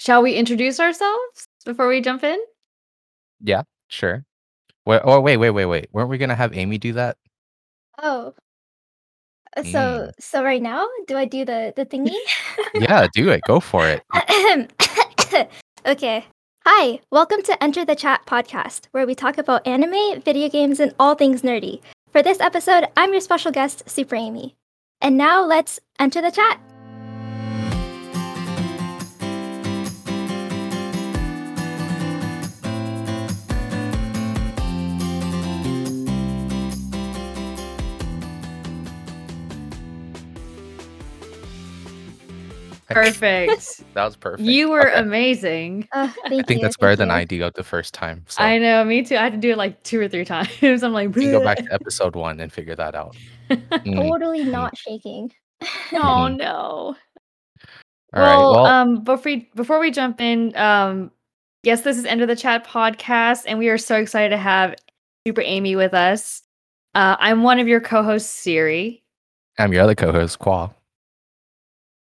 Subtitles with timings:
[0.00, 2.38] shall we introduce ourselves before we jump in?
[3.42, 4.24] Yeah, sure.
[4.86, 5.88] Wait, oh, wait, wait, wait, wait.
[5.92, 7.16] Weren't we gonna have Amy do that?
[7.98, 8.34] Oh.
[9.56, 9.72] Uh, Mm.
[9.72, 12.14] So so right now, do I do the the thingy?
[12.74, 13.42] Yeah, do it.
[13.46, 14.02] Go for it.
[15.86, 16.24] okay.
[16.64, 20.94] Hi, welcome to Enter the Chat podcast, where we talk about anime, video games, and
[21.00, 21.80] all things nerdy.
[22.12, 24.56] For this episode, I'm your special guest, Super Amy.
[25.00, 26.60] And now let's enter the chat.
[42.90, 43.82] Perfect.
[43.94, 44.48] That was perfect.
[44.48, 45.00] you were Okay.
[45.00, 45.88] amazing.
[45.94, 47.10] Thank I think you, that's better thank than.
[47.10, 48.24] I do the first time.
[48.28, 49.16] So I know, me too.
[49.16, 50.48] I had to do it like two or three times.
[50.62, 53.16] I'm like, you go back to episode one and figure that out.
[53.50, 53.96] Mm.
[53.96, 55.32] Totally not shaking.
[55.92, 56.96] oh no.
[58.14, 58.36] All right.
[58.36, 61.10] well, Well, um, before we, before we jump in, um,
[61.62, 64.74] yes, this is Enter the Chat podcast, and we are so excited to have
[65.26, 66.42] Super Amy with us.
[66.94, 69.02] Uh, I'm one of your co-hosts, Siri,
[69.58, 70.70] I'm your other co-host, Qua.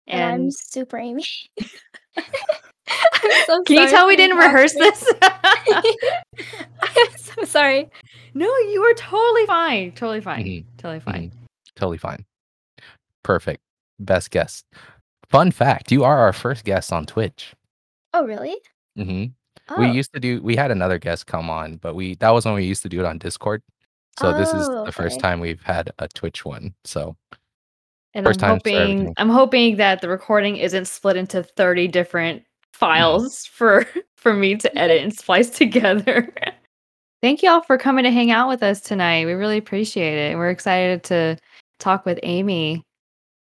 [0.08, 1.25] And, I'm Super Amy.
[2.17, 5.09] I'm so can you tell we didn't rehearse interrupting.
[5.12, 5.14] this?
[6.81, 7.89] I'm so sorry.
[8.34, 9.92] no, you were totally fine.
[9.94, 10.45] Totally fine.
[10.45, 10.66] Mhm.
[10.78, 11.31] Totally fine.
[11.75, 12.25] Totally fine.
[13.23, 13.62] Perfect.
[14.00, 14.66] Best guest.
[15.30, 17.53] Fun fact: You are our first guest on Twitch.
[18.14, 18.56] Oh, really?
[18.95, 19.25] hmm
[19.67, 19.80] Oh.
[19.80, 20.40] We used to do.
[20.44, 23.00] We had another guest come on, but we that was when we used to do
[23.00, 23.64] it on Discord.
[24.19, 26.75] So this is Oh, the first time we've had a Twitch one.
[26.84, 27.17] So
[28.16, 29.13] And First I'm hoping.
[29.17, 33.85] I'm hoping that the recording isn't split into 30 different files for
[34.17, 36.33] for me to edit and splice together.
[37.22, 39.25] Thank you all for coming to hang out with us tonight.
[39.25, 40.31] We really appreciate it.
[40.31, 41.38] And we're excited to
[41.80, 42.83] talk with Amy.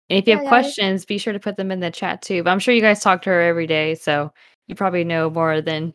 [0.09, 0.49] And if you Yeah, have guys.
[0.49, 2.43] questions, be sure to put them in the chat too.
[2.43, 4.33] But I'm sure you guys talk to her every day, so
[4.67, 5.93] you probably know more than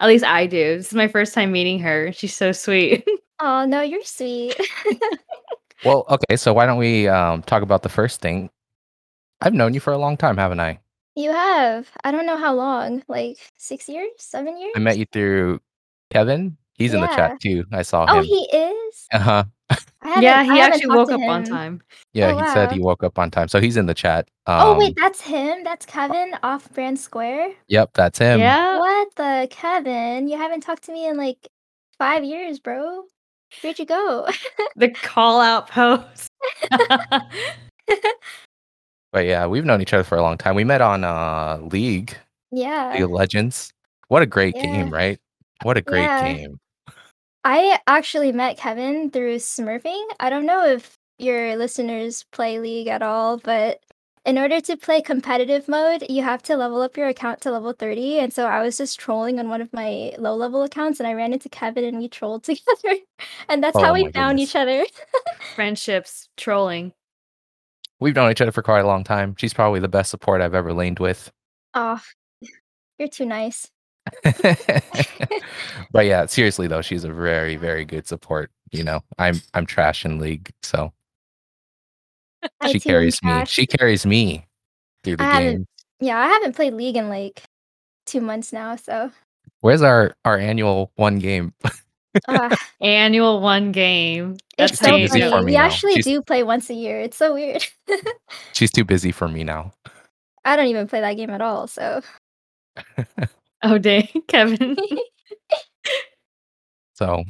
[0.00, 0.76] at least I do.
[0.76, 2.12] This is my first time meeting her.
[2.12, 3.04] She's so sweet.
[3.40, 4.54] Oh no, you're sweet.
[5.84, 6.36] well, okay.
[6.36, 8.50] So why don't we um, talk about the first thing?
[9.40, 10.80] I've known you for a long time, haven't I?
[11.16, 11.88] you have.
[12.02, 13.02] I don't know how long.
[13.08, 14.72] Like six years, seven years.
[14.74, 15.60] I met you through
[16.10, 16.56] Kevin.
[16.74, 17.16] He's in the Yeah.
[17.16, 17.64] chat too.
[17.72, 18.16] I saw him.
[18.16, 18.26] Oh, him.
[18.26, 19.06] he is.
[19.12, 19.44] Uh huh.
[20.02, 21.44] I haven't, yeah, I he haven't actually talked woke to up on him.
[21.44, 21.82] time.
[22.14, 22.86] Yeah, Oh, he said he wow.
[22.86, 24.28] woke up on time, so he's in the chat.
[24.46, 25.64] Um, oh wait, that's him.
[25.64, 27.52] That's Kevin off Brand Square.
[27.68, 28.40] Yep, that's him.
[28.40, 28.78] yeah.
[28.78, 30.28] What the Kevin?
[30.28, 31.48] You haven't talked to me in like
[31.98, 33.04] five years, bro.
[33.62, 34.28] Where'd you go?
[34.76, 36.28] the call out post.
[39.12, 40.56] But yeah, we've known each other for a long time.
[40.56, 42.16] We met on uh League,
[42.50, 42.92] yeah.
[42.94, 43.72] League of Legends.
[44.08, 44.62] What a great Yeah.
[44.62, 45.18] game, right?
[45.62, 46.20] What a great Yeah.
[46.20, 46.58] game.
[47.44, 50.04] I actually met Kevin through Smurfing.
[50.18, 53.78] I don't know if your listeners play League at all, but
[54.24, 57.72] in order to play competitive mode, you have to level up your account to level
[57.72, 58.18] 30.
[58.20, 61.12] And so I was just trolling on one of my low level accounts and I
[61.12, 62.96] ran into Kevin and we trolled together.
[63.48, 64.50] And that's how Oh we found goodness.
[64.50, 64.84] each other.
[65.54, 66.92] Friendships, trolling.
[68.00, 69.34] We've known each other for quite a long time.
[69.38, 71.30] She's probably the best support I've ever laned with.
[71.74, 72.00] Oh,
[72.98, 73.70] you're too nice.
[75.92, 78.50] but yeah, seriously though, she's a very, very good support.
[78.72, 80.90] You know, I'm I'm trash in League, so I
[82.70, 83.44] she carries me.
[83.46, 84.46] She carries me
[85.02, 85.66] through the I game.
[86.00, 87.42] Yeah, I haven't played League in like
[88.06, 88.76] two months now.
[88.76, 89.10] So
[89.60, 91.52] Where's our our annual one game?
[92.28, 94.36] uh, Annual one game.
[94.58, 95.30] it's so too busy funny.
[95.30, 95.64] for me We now.
[95.64, 97.00] actually She's- do play once a year.
[97.00, 97.64] It's so weird.
[98.52, 99.72] She's too busy for me now.
[100.44, 101.66] I don't even play that game at all.
[101.66, 102.02] So
[103.62, 104.76] Oh dang, Kevin.
[106.94, 107.24] So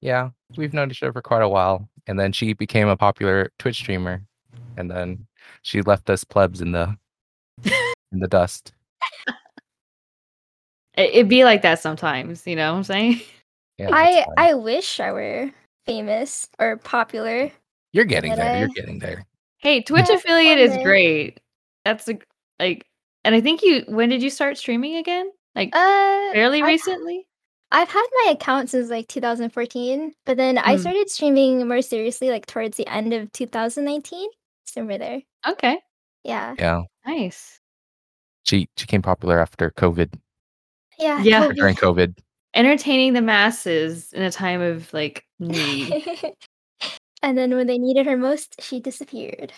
[0.00, 1.88] yeah, we've known each other for quite a while.
[2.06, 4.22] And then she became a popular Twitch streamer.
[4.76, 5.26] And then
[5.62, 6.96] she left us plebs in the
[8.12, 8.72] in the dust.
[10.96, 13.20] It, it'd be like that sometimes, you know what I'm saying?
[13.78, 14.34] Yeah, I fine.
[14.36, 15.50] I wish I were
[15.86, 17.50] famous or popular.
[17.94, 18.58] You're getting Did there.
[18.58, 19.24] You're getting there.
[19.56, 21.40] Hey, Twitch Yeah, affiliate is great.
[21.86, 22.18] That's a
[22.58, 22.84] like
[23.24, 25.30] and I think you when did you start streaming again?
[25.54, 27.26] Like Uh, fairly I've- recently?
[27.72, 30.80] I've had my account since like 2014, but then I Hmm.
[30.80, 34.28] started streaming more seriously like towards the end of 2019.
[34.64, 35.22] Somewhere there.
[35.48, 35.78] Okay.
[36.24, 36.54] Yeah.
[36.58, 36.82] Yeah.
[37.06, 37.58] Nice.
[38.44, 40.14] She she became popular after COVID
[40.98, 41.22] Yeah.
[41.22, 41.46] Yeah.
[41.46, 42.18] or during COVID.
[42.54, 46.04] Entertaining the masses in a time of like need.
[47.22, 49.52] And then when they needed her most, she disappeared.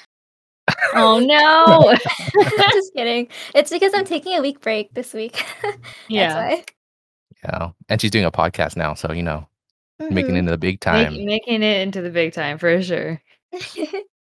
[0.94, 1.94] oh no.
[2.72, 3.28] Just kidding.
[3.54, 5.44] It's because I'm taking a week break this week.
[6.08, 6.56] yeah.
[6.56, 6.66] That's
[7.44, 7.70] Yeah.
[7.88, 9.46] And she's doing a podcast now, so you know,
[9.98, 10.08] why.
[10.10, 10.36] making it mm-hmm.
[10.38, 11.12] into the big time.
[11.12, 13.20] Make, making it into the big time for sure.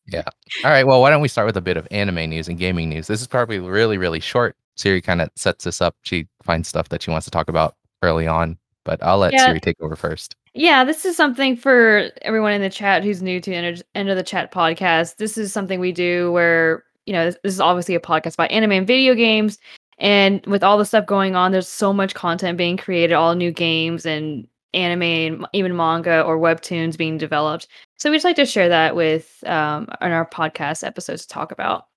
[0.07, 0.23] yeah.
[0.63, 0.85] All right.
[0.85, 3.07] Well, why don't we start with a bit of anime news and gaming news?
[3.07, 5.95] This is probably really, really short Siri kind of sets this up.
[6.03, 9.47] She finds stuff that she wants to talk about early on, but I'll let Yeah.
[9.47, 10.35] Siri take over first.
[10.53, 14.23] Yeah, this is something for everyone in the chat who's new to End Enter the
[14.23, 15.17] Chat podcast.
[15.17, 18.51] This is something we do where, you know, this, this is obviously a podcast about
[18.51, 19.59] anime and video games.
[19.99, 23.51] And with all the stuff going on, there's so much content being created, all new
[23.51, 27.67] games and anime and even manga or webtoons being developed.
[27.97, 31.51] So we just like to share that with um, on our podcast episodes to talk
[31.51, 31.87] about.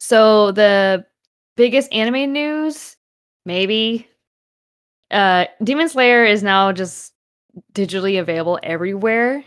[0.00, 1.04] So the
[1.56, 2.96] biggest anime news,
[3.44, 4.08] maybe,
[5.10, 7.12] uh, Demon Slayer is now just
[7.74, 9.44] digitally available everywhere.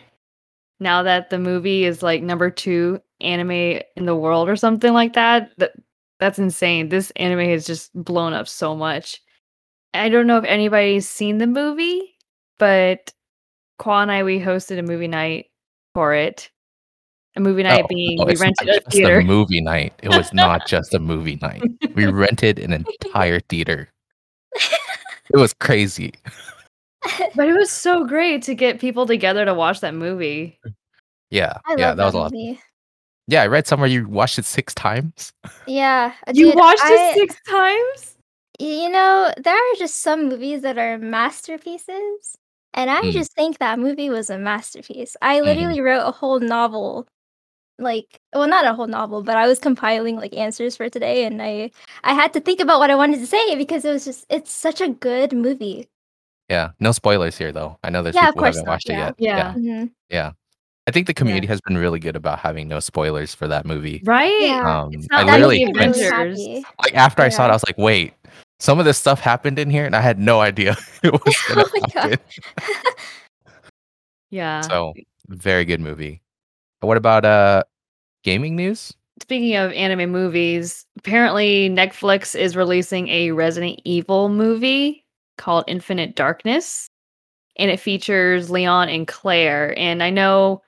[0.79, 5.13] Now that the movie is like number two anime in the world or something like
[5.13, 5.73] that, that
[6.21, 6.87] that's insane.
[6.87, 9.19] This anime has just blown up so much.
[9.93, 12.15] I don't know if anybody's seen the movie,
[12.59, 13.11] but
[13.79, 15.47] Qua and I we hosted a movie night
[15.93, 16.49] for it.
[17.35, 19.21] A movie oh, night Oh, being no, we rented a just theater.
[19.21, 19.93] movie night.
[20.03, 21.63] It was not just a movie night.
[21.95, 23.89] We rented an entire theater.
[25.33, 26.13] It was crazy.
[27.35, 30.59] But it was so great to get people together to watch that movie.
[31.31, 32.31] Yeah, I yeah, love that was a lot.
[32.31, 32.59] movie.
[33.27, 35.31] Yeah, I read somewhere you watched it six times.
[35.67, 38.15] Yeah, You dude, watched I- it six times?
[38.59, 42.35] You know, there are just some movies that are masterpieces,
[42.73, 43.11] and I Mm.
[43.11, 45.15] just think that movie was a masterpiece.
[45.21, 45.45] I Mhm.
[45.45, 47.07] literally wrote a whole novel,
[47.79, 51.41] like, well, not a whole novel, but I was compiling like answers for today, and
[51.41, 51.71] I
[52.03, 54.51] I had to think about what I wanted to say because it was just it's
[54.51, 55.89] such a good movie.
[56.49, 57.79] Yeah, no spoilers here though.
[57.83, 59.07] I know there's Yeah, of people who haven't not, watched yeah.
[59.09, 59.37] it yet.
[59.37, 59.53] Yeah.
[59.55, 59.91] Mhm.
[60.09, 60.31] yeah.
[60.91, 64.01] I think the community has been really good about having no spoilers for that movie.
[64.03, 64.35] Right?
[64.41, 64.81] Yeah.
[64.81, 66.11] Um, I literally went, really Avengers.
[66.11, 66.65] happy.
[66.83, 68.13] like after I saw it, I was like, wait,
[68.59, 71.63] some of this stuff happened in here, and I had no idea it was gonna
[71.63, 71.93] Oh my God.
[71.93, 72.19] happen.
[74.31, 74.59] Yeah.
[74.61, 74.93] So
[75.29, 76.21] very good movie.
[76.81, 77.63] What about uh
[78.23, 78.93] gaming news?
[79.21, 85.05] Speaking of anime movies, apparently Netflix is releasing a Resident Evil movie
[85.37, 86.89] called Infinite Darkness.
[87.57, 89.77] And it features Leon and Claire.
[89.77, 90.61] And I know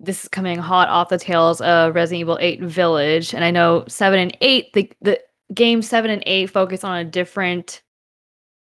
[0.00, 3.34] this is coming hot off the tails of Resident Evil 8 Village.
[3.34, 5.20] And I know 7 and 8, the, the
[5.52, 7.82] game 7 and 8 focus on a different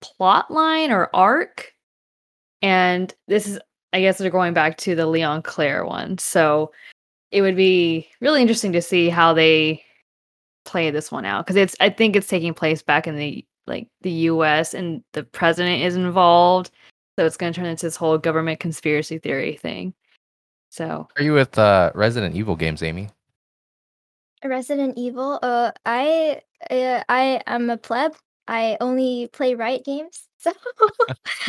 [0.00, 1.72] plot line or arc.
[2.62, 3.60] And this is,
[3.92, 6.18] I guess, they're going back to the Leon Claire one.
[6.18, 6.72] So
[7.30, 9.82] it would be really interesting to see how they
[10.64, 13.88] play this one out because it's I think it's taking place back in the like
[14.02, 16.70] the US and the president is involved.
[17.18, 19.94] So it's going to turn into this whole government conspiracy theory thing.
[20.70, 23.08] So, Are you with uh Resident Evil games, Amy?
[24.44, 25.38] Resident Evil.
[25.42, 28.14] Uh, I uh, I am a pleb.
[28.46, 30.24] I only play Riot games.
[30.40, 30.52] So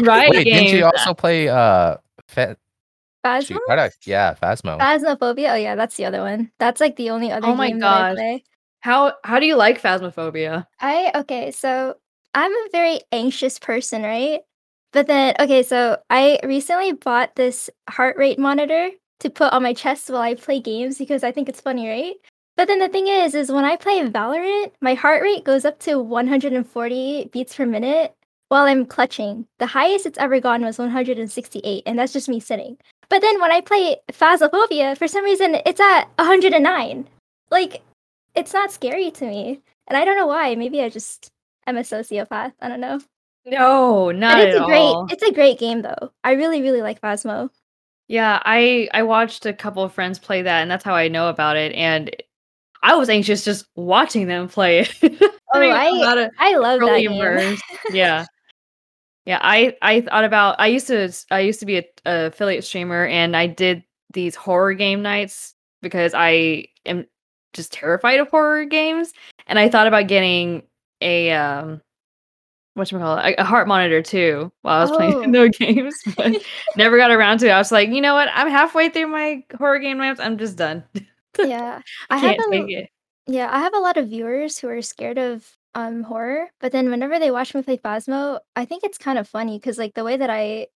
[0.06, 2.57] right Wait, didn't you also play uh Fa-
[3.24, 3.45] Phasma?
[3.48, 4.80] shoot, how do I- yeah, Phasmo.
[4.80, 5.51] Phasmophobia.
[5.51, 6.51] Oh yeah, that's the other one.
[6.60, 8.44] That's like the only other Oh my game that I play.
[8.81, 10.66] How how do you like Phasmophobia?
[10.80, 11.95] I okay, so
[12.33, 14.42] I'm a very anxious person, right?
[14.92, 18.89] But then okay, so I recently bought this heart rate monitor
[19.19, 22.16] to put on my chest while I play games because I think it's funny, right?
[22.56, 25.80] But then the thing is, is when I play Valorant, my heart rate goes up
[25.80, 28.13] to 140 beats per minute
[28.50, 29.45] while I'm clutching.
[29.60, 32.77] The highest it's ever gone was 168, and that's just me sitting.
[33.10, 37.07] But then when I play Phasmophobia, for some reason it's at 109.
[37.50, 37.81] Like,
[38.36, 39.62] it's not scary to me.
[39.88, 40.54] And I don't know why.
[40.56, 41.31] Maybe I just
[41.66, 42.54] am a sociopath.
[42.62, 43.00] I don't know.
[43.45, 45.07] No, not but it's at a great all.
[45.09, 46.11] it's a great game though.
[46.23, 47.49] I really, really like Phasmo.
[48.09, 51.30] Yeah, I I watched a couple of friends play that, and that's how I know
[51.30, 51.71] about it.
[51.73, 52.13] And
[52.83, 54.94] I was anxious just watching them play it.
[55.51, 57.57] Oh, mean, I- not a- I love that game.
[57.92, 58.23] yeah
[59.25, 62.63] yeah i i thought about i used to i used to be a, a affiliate
[62.63, 67.06] streamer and i did these horror game nights because i am
[67.54, 69.11] just terrified of horror games
[69.47, 70.63] and i thought about getting
[71.01, 71.81] a um
[72.80, 74.98] whatchamacallit, it, a heart monitor too while i was Oh.
[74.98, 76.33] playing no games but
[76.76, 79.44] never got around to it i was like you know what i'm halfway through my
[79.57, 80.19] horror game maps.
[80.19, 80.83] i'm just done
[81.40, 81.81] yeah.
[82.09, 82.90] i, I have a
[83.30, 86.90] yeah, I have a lot of viewers who are scared of um horror, but then
[86.90, 90.04] whenever they watch me play Phasmo, I think it's kind of funny because like the
[90.04, 90.68] way that I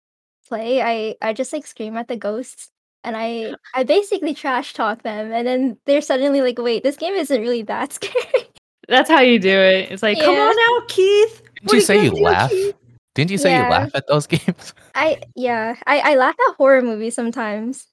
[0.49, 2.71] play, I I just like scream at the ghosts
[3.05, 7.15] and I I basically trash talk them and then they're suddenly like, wait, this game
[7.15, 8.45] isn't really that scary.
[8.89, 12.11] that's how you do it it's like come on now keith Didn't you say you
[12.12, 12.50] laugh?
[12.50, 12.75] Keith?"
[13.14, 13.64] Didn't you say Yeah.
[13.64, 14.75] you laugh at those games?
[14.95, 17.87] I yeah, I I laugh at horror movies sometimes,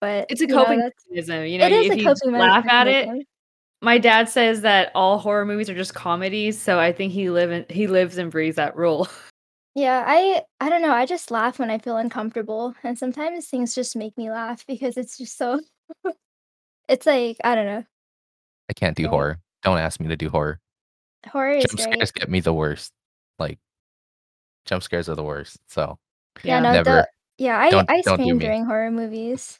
[0.00, 1.44] but It's a you know, coping mechanism.
[1.46, 3.08] You know, it is if a you coping me- laugh at it.
[3.82, 7.52] My dad says that all horror movies are just comedies, so I think he live
[7.52, 9.08] in, he lives and breathes that rule.
[9.78, 10.90] Yeah, I I don't know.
[10.92, 14.96] I just laugh when I feel uncomfortable, and sometimes things just make me laugh because
[14.96, 15.60] it's just so.
[16.88, 17.84] it's like I don't know.
[18.70, 19.10] I can't do Yeah.
[19.10, 19.38] horror.
[19.62, 20.60] Don't ask me to do horror.
[21.28, 21.92] Horror is jump great.
[21.92, 22.90] scares get me the worst.
[23.38, 23.58] Like
[24.64, 25.58] jump scares are the worst.
[25.68, 25.98] So
[26.42, 26.84] Yeah, no, Never.
[26.84, 29.58] the yeah, I Don't- I don't do scream during horror movies.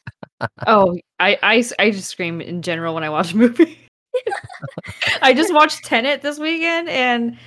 [0.66, 3.78] Oh, I, I I just scream in general when I watch a movie.
[5.22, 7.38] I just watched Tenet this weekend and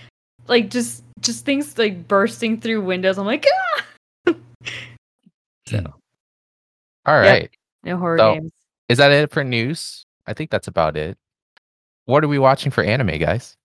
[0.48, 3.18] like just just things like bursting through windows.
[3.18, 3.46] I'm like,
[4.28, 4.34] ah!
[5.68, 5.84] so
[7.06, 7.52] all Yep.
[7.84, 8.52] No horror So- games.
[8.88, 10.04] Is that it for news?
[10.26, 11.18] I think that's about it.
[12.06, 13.56] What are we watching for anime, guys?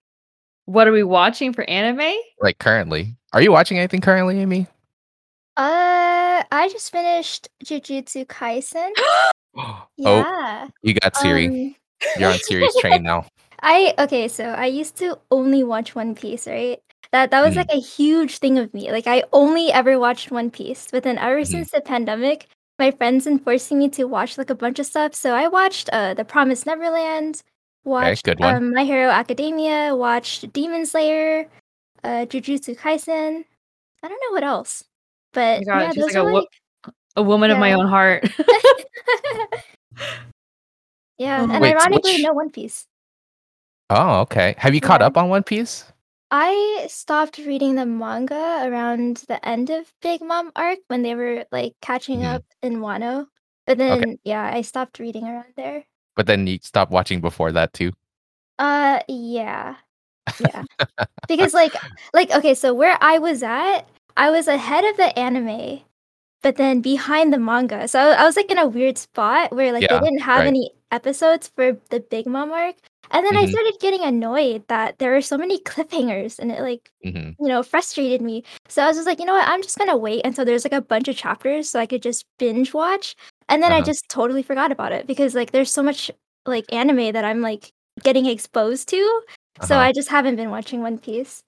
[0.66, 2.16] What are we watching for anime?
[2.40, 3.16] Like currently.
[3.32, 4.66] Are you watching anything currently, Amy?
[5.56, 8.90] Uh, I just finished Jujutsu Kaisen.
[9.56, 11.46] Oh, you got Siri.
[11.46, 11.74] um,
[12.18, 13.24] You're on Siri's train now.
[13.62, 16.80] I okay, so I used to only watch One Piece, right?
[17.12, 17.58] That that was Mhm.
[17.58, 18.90] like a huge thing of me.
[18.90, 20.88] Like I only ever watched One Piece.
[20.90, 21.46] But then ever Mhm.
[21.46, 22.48] since the pandemic,
[22.80, 25.14] my friends been forcing me to watch like a bunch of stuff.
[25.14, 27.42] So I watched uh The Promised Neverland,
[27.84, 28.54] watched good one.
[28.56, 31.48] um, My Hero Academia, watched Demon Slayer,
[32.02, 33.44] uh Jujutsu Kaisen.
[34.02, 34.84] I don't know what else.
[35.32, 36.48] But Oh God, yeah, those like a are wo- like
[37.16, 38.28] A woman of my own heart.
[41.18, 42.86] yeah, Oh, and wait, ironically, which- no One Piece.
[43.90, 44.54] Oh, okay.
[44.58, 45.06] Have you caught Yeah.
[45.08, 45.84] up on One Piece?
[46.30, 51.44] I stopped reading the manga around the end of Big Mom arc when they were
[51.52, 52.34] like catching Mhm.
[52.34, 53.26] up in Wano.
[53.66, 55.84] But then yeah, I stopped reading around there.
[56.16, 57.92] But then you stopped watching before that too.
[58.58, 59.76] Uh yeah.
[60.38, 60.64] Yeah.
[61.28, 61.76] because like
[62.14, 63.82] like okay, so where I was at,
[64.16, 65.82] I was ahead of the anime,
[66.42, 67.88] but then behind the manga.
[67.88, 70.46] So I was like in a weird spot where like Yeah, they didn't have right.
[70.46, 72.76] any episodes for the Big Mom arc.
[73.10, 73.46] And then I Mhm.
[73.46, 77.62] started getting annoyed that there were so many cliffhangers and it like hmm you know,
[77.62, 78.44] frustrated me.
[78.68, 79.48] So I was just like, you know what?
[79.48, 82.24] I'm just gonna wait until there's like a bunch of chapters so I could just
[82.38, 83.16] binge watch.
[83.48, 83.86] And then I Uh-huh.
[83.86, 86.10] just totally forgot about it because like there's so much
[86.46, 87.72] like anime that I'm like
[88.02, 88.96] getting exposed to.
[89.62, 89.84] So Uh-huh.
[89.84, 91.42] I just haven't been watching One Piece.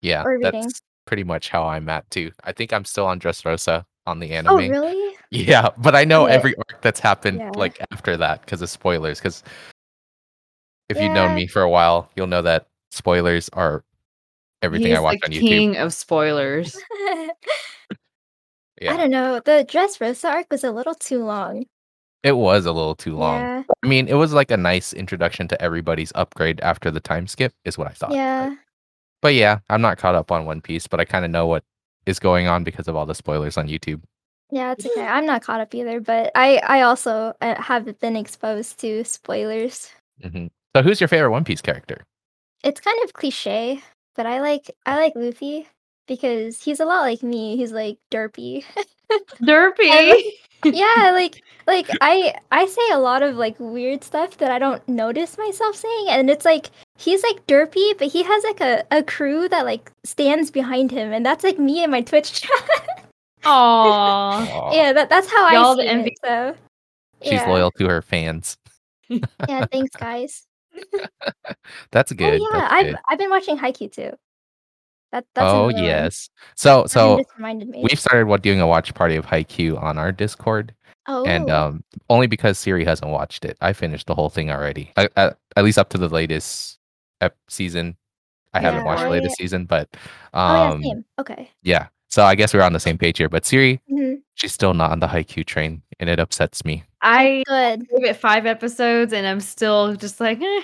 [0.00, 0.62] Yeah, or reading.
[0.62, 2.32] that's pretty much how I'm at too.
[2.44, 4.52] I think I'm still on Dressrosa on the anime.
[4.52, 5.16] Oh, really?
[5.30, 6.34] Yeah, but I know Okay.
[6.34, 7.50] every arc that's happened Yeah.
[7.52, 9.18] like after that because of spoilers.
[9.18, 9.42] Because
[10.90, 13.82] if you've known me for a while, you'll know that spoilers are
[14.60, 15.48] everything He's I watch the on YouTube.
[15.48, 16.76] king of spoilers.
[18.82, 19.40] Yeah, I don't know.
[19.40, 21.66] The Dressrosa arc was a little too long.
[22.22, 23.40] it was a little too long.
[23.40, 23.62] Yeah.
[23.82, 27.52] I mean, it was like a nice introduction to everybody's upgrade after the time skip,
[27.64, 28.12] is what I thought.
[28.12, 28.54] Yeah.
[29.22, 31.64] But yeah, I'm not caught up on One Piece, but I kind of know what
[32.06, 34.02] is going on because of all the spoilers on YouTube.
[34.50, 35.06] Yeah, it's okay.
[35.06, 39.90] I'm not caught up either, but I I also uh, have been exposed to spoilers.
[40.22, 40.46] hmm
[40.76, 42.04] So, who's your favorite One Piece character?
[42.64, 43.82] It's kind of cliche,
[44.14, 45.66] but I like I like Luffy
[46.06, 47.56] because he's a lot like me.
[47.56, 48.64] He's like derpy.
[49.42, 50.22] Derpy.
[50.64, 54.86] yeah, like like I I say a lot of like weird stuff that I don't
[54.88, 59.02] notice myself saying, and it's like he's like derpy, but he has like a, a
[59.02, 63.08] crew that like stands behind him, and that's like me and my Twitch chat.
[63.44, 64.72] Aww.
[64.72, 66.18] Yeah, that, that's how Y'all I the see envy- it.
[66.24, 66.54] So
[67.22, 67.48] she's yeah.
[67.48, 68.56] loyal to her fans.
[69.08, 70.46] Yeah, thanks guys.
[71.90, 72.40] That's oh, good.
[72.40, 72.96] oh yeah, that's I've good.
[73.10, 74.12] I've been watching Haikyuu too.
[75.12, 75.84] That that's oh another one.
[75.84, 76.30] yes.
[76.56, 77.84] So Kevin so just reminded me.
[77.88, 80.74] we've started what doing a watch party of Haikyuu on our Discord,
[81.06, 83.56] oh, and um only because Siri hasn't watched it.
[83.60, 84.90] I finished the whole thing already.
[84.96, 86.78] I, I, at least up to the latest
[87.20, 87.96] ep- season.
[88.54, 89.88] I haven't Yeah, watched the latest season, but
[90.34, 91.04] oh yeah, um same.
[91.18, 91.50] Okay.
[91.62, 91.88] yeah.
[92.08, 93.28] So I guess we're on the same page here.
[93.30, 94.20] But Siri, Mhm.
[94.34, 96.84] she's still not on the Haikyuu train, and it upsets me.
[97.02, 97.80] I Good.
[97.88, 100.62] gave it five episodes and I'm still just like, eh.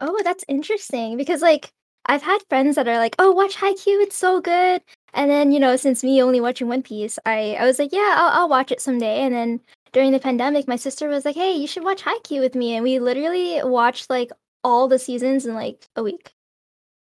[0.00, 1.72] Oh, that's interesting because like
[2.10, 4.82] I've had friends that are like, "Oh, watch Haikyuu, it's so good."
[5.14, 8.14] And then, you know, since me only watching One Piece, I I was like, "Yeah,
[8.18, 9.60] I'll, I'll watch it someday." And then
[9.92, 12.82] during the pandemic, my sister was like, "Hey, you should watch Haikyuu with me." And
[12.84, 14.30] we literally watched like
[14.64, 16.32] all the seasons in like a week.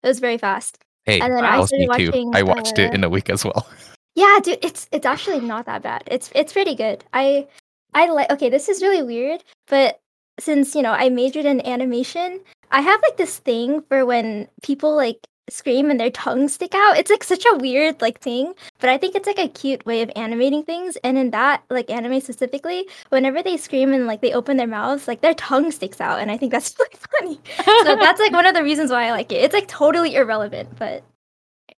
[0.03, 0.77] It was very fast.
[1.05, 3.43] Hey, And then I me started watching, I watched it uh, in a week as
[3.43, 3.67] well.
[4.15, 6.03] Yeah, dude, it's it's actually not that bad.
[6.07, 7.05] It's it's pretty good.
[7.13, 7.47] I
[7.93, 10.01] I like okay, this is really weird, but
[10.39, 14.95] since, you know, I majored in animation, I have like this thing for when people
[14.95, 16.97] like scream and their tongues stick out.
[16.97, 20.01] It's like such a weird like thing, but I think it's like a cute way
[20.03, 20.95] of animating things.
[21.03, 25.07] And in that like anime specifically, whenever they scream and like they open their mouths,
[25.07, 27.41] like their tongue sticks out, and I think that's really funny.
[27.83, 29.43] So that's like one of the reasons why I like it.
[29.43, 31.03] It's like totally irrelevant, but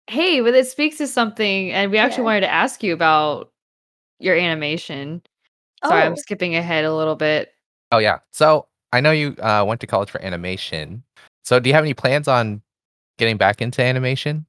[0.07, 2.25] hey, but it speaks to something, and we actually Yeah.
[2.25, 3.51] wanted to ask you about
[4.19, 5.21] your animation.
[5.85, 6.05] Sorry, oh.
[6.05, 6.15] I'm Oh.
[6.15, 7.53] skipping ahead a little bit.
[7.91, 8.19] Oh yeah.
[8.31, 11.03] So I know you uh, went to college for animation.
[11.43, 12.61] So do you have any plans on
[13.17, 14.45] getting back into animation?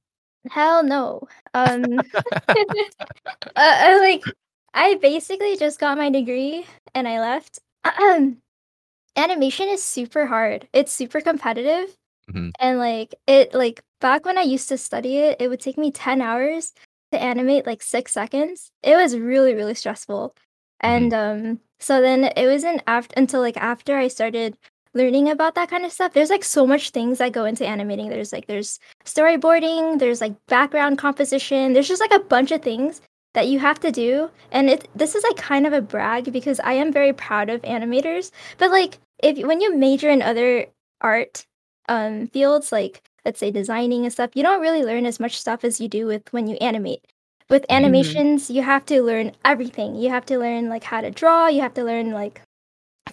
[0.51, 1.23] Hell no.
[1.55, 2.01] Um,
[2.49, 2.61] uh,
[3.57, 4.25] I, like
[4.75, 7.61] I basically just got my degree and I left.
[9.17, 10.69] Animation is super hard.
[10.73, 11.95] It's super competitive.
[12.31, 12.53] Mhm.
[12.61, 15.91] And like it like back when I used to study it, it would take me
[15.91, 16.73] 10 hours
[17.13, 18.71] to animate like 6 seconds.
[18.83, 20.35] It was really really stressful.
[20.81, 24.57] And um so then it wasn't after until like after I started
[24.95, 26.13] learning about that kind of stuff.
[26.13, 28.09] There's like so much things that go into animating.
[28.09, 31.73] There's like there's storyboarding, there's like background composition.
[31.73, 33.01] There's just like a bunch of things
[33.35, 34.31] that you have to do.
[34.51, 37.63] And it this is like kind of a brag because I am very proud of
[37.63, 38.31] animators.
[38.59, 40.67] But like if when you major in other
[41.01, 41.47] art
[41.89, 45.65] um fields like let's say designing and stuff, you don't really learn as much stuff
[45.65, 47.05] as you do with when you animate.
[47.53, 47.73] With Mhm.
[47.77, 49.97] animations, you have to learn everything.
[49.97, 52.43] You have to learn like how to draw, you have to learn like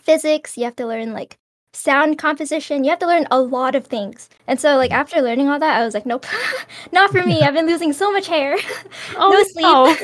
[0.02, 1.38] physics, you have to learn like
[1.74, 4.30] sound composition, you have to learn a lot of things.
[4.48, 6.26] And so like after learning all that, I was like, nope,
[6.94, 7.44] not for me.
[7.46, 8.58] I've been losing so much hair.
[9.16, 9.86] Oh, no sleep.
[9.86, 9.98] no.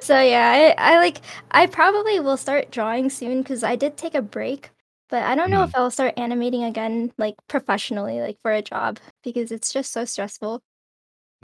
[0.00, 1.18] so yeah, I, I like
[1.52, 4.70] I probably will start drawing soon because I did take a break.
[5.10, 5.68] But I don't know Mhm.
[5.68, 10.04] if I'll start animating again, like professionally, like for a job, because it's just so
[10.04, 10.62] stressful.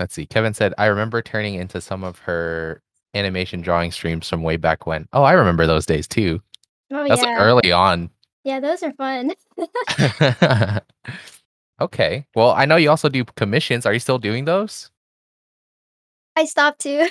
[0.00, 0.24] Let's see.
[0.24, 2.82] Kevin said, I remember turning into some of her
[3.14, 5.06] animation drawing streams from way back when.
[5.12, 6.40] Oh, I remember those days too.
[6.90, 8.08] Oh That's yeah, like early on.
[8.42, 9.34] yeah, those are fun.
[11.82, 12.26] okay.
[12.34, 13.84] Well, I know you also do commissions.
[13.84, 14.90] Are you still doing those?
[16.34, 17.06] I stopped too.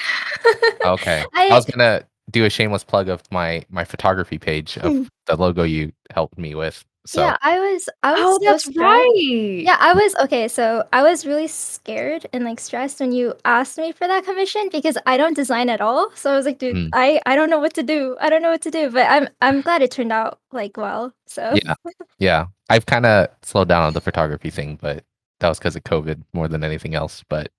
[0.84, 1.24] Okay.
[1.36, 5.36] I, I was gonna do a shameless plug of my my photography page of the
[5.36, 6.84] logo you helped me with.
[7.06, 8.78] So yeah, I was I was Oh, so that's stressed.
[8.78, 9.64] right.
[9.64, 10.48] Yeah, I was okay.
[10.48, 14.70] So I was really scared and like stressed when you asked me for that commission
[14.72, 16.12] because I don't design at all.
[16.16, 16.90] So I was like, dude, Mm.
[16.94, 18.16] I I don't know what to do.
[18.22, 18.92] I don't know what to do.
[18.92, 21.14] But I'm I'm glad it turned out like well.
[21.26, 21.74] So yeah,
[22.20, 22.46] yeah.
[22.70, 25.04] I've kind of slowed down on the photography thing, but
[25.40, 27.24] that was because of COVID more than anything else.
[27.30, 27.50] But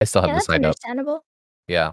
[0.00, 0.64] I still have yeah, the that's site up.
[0.64, 1.24] understandable.
[1.68, 1.92] Yeah.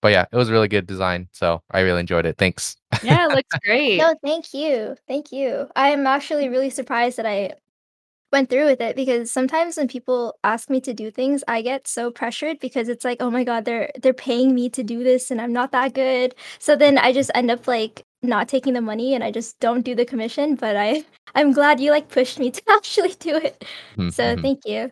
[0.00, 1.28] But yeah, it was a really good design.
[1.32, 2.36] So I really enjoyed it.
[2.38, 2.76] Thanks.
[3.02, 3.98] Yeah, it looks great.
[3.98, 4.96] No, thank you.
[5.08, 5.68] Thank you.
[5.76, 7.52] I'm actually really surprised that I
[8.32, 11.86] went through with it because sometimes when people ask me to do things, I get
[11.86, 15.30] so pressured because it's like, oh my god, they're they're paying me to do this
[15.30, 16.34] and I'm not that good.
[16.58, 19.82] So then I just end up like not taking the money and I just don't
[19.82, 20.54] do the commission.
[20.54, 21.04] But I
[21.34, 23.64] I'm glad you like pushed me to actually do it.
[23.96, 24.42] So Mhm.
[24.42, 24.90] thank you.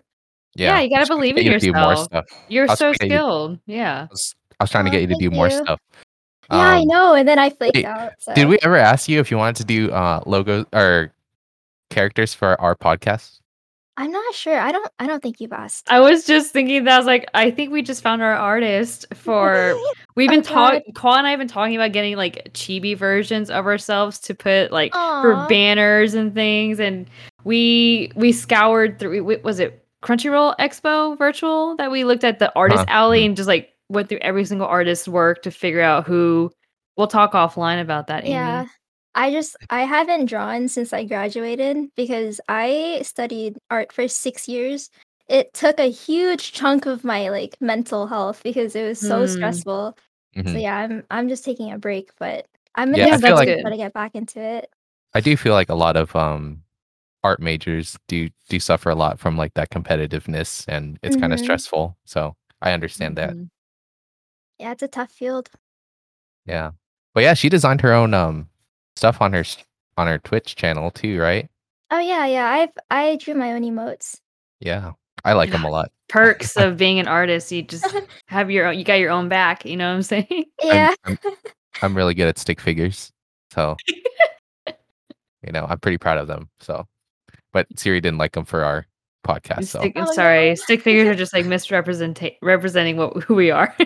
[0.57, 2.25] Yeah, you gotta was trying to believe in you to do more yourself.
[2.49, 3.59] You're I was so trying to get you- skilled.
[3.67, 4.01] Yeah.
[4.03, 5.81] I was, I was trying to get you to thank do more stuff.
[6.51, 7.15] Yeah, I Um, know.
[7.15, 8.13] And then I flaked wait, out.
[8.19, 8.35] So.
[8.35, 11.13] Did we ever ask you if you wanted to do uh logos or
[11.91, 13.39] characters for our podcast?
[13.97, 14.59] I'm not sure.
[14.59, 15.91] I don't I don't think you've asked.
[15.91, 19.07] I was just thinking that I was like, I think we just found our artist
[19.15, 19.77] for
[20.17, 20.95] we've been Oh, talking God.
[20.95, 24.73] Cole and I have been talking about getting like chibi versions of ourselves to put
[24.73, 27.09] like for banners and things and
[27.45, 32.81] we we scoured through was it Crunchyroll Expo virtual that we looked at the artist
[32.81, 33.27] Uh-huh, alley mhm.
[33.27, 36.51] and just like went through every single artist's work to figure out who
[36.97, 38.33] we'll talk offline about that Amy.
[38.33, 38.65] Yeah.
[39.17, 44.89] I just I haven't drawn since I graduated because I studied art for 6 years.
[45.29, 49.27] It took a huge chunk of my like mental health because it was so Hmm.
[49.27, 49.99] stressful.
[50.37, 50.63] So Mhm.
[50.63, 53.65] yeah, I'm I'm just taking a break, but I'm Yeah, gonna I feel try like-
[53.73, 54.71] to get back into it.
[55.13, 56.63] I do feel like a lot of um
[57.25, 61.41] art majors do do suffer a lot from like that competitiveness and it's kind of
[61.41, 61.97] stressful.
[62.05, 63.35] So I understand that.
[64.61, 65.49] Yeah, it's a tough field.
[66.47, 66.73] Yeah.
[67.15, 68.49] But yeah, she designed her own um
[68.97, 69.45] stuff on her
[69.97, 71.49] on her Twitch channel too, right?
[71.91, 72.47] Oh yeah, yeah.
[72.47, 74.21] I've I drew my own emotes.
[74.61, 74.93] Yeah.
[75.25, 75.91] I like them a lot.
[76.09, 77.87] Perks of being an artist, you just
[78.27, 80.27] have your own you got your own back, you know what I'm saying?
[80.31, 80.95] I'm- Yeah.
[81.05, 81.19] I'm,
[81.83, 83.11] I'm really good at stick figures.
[83.53, 83.77] So
[85.47, 86.51] you know, I'm pretty proud of them.
[86.61, 86.87] So
[87.53, 88.87] but Siri didn't like them for our
[89.27, 89.67] podcast.
[89.67, 90.55] So Stick, I'm Oh, sorry, no.
[90.57, 93.75] stick figures are just like misrepresenting representing what who we are.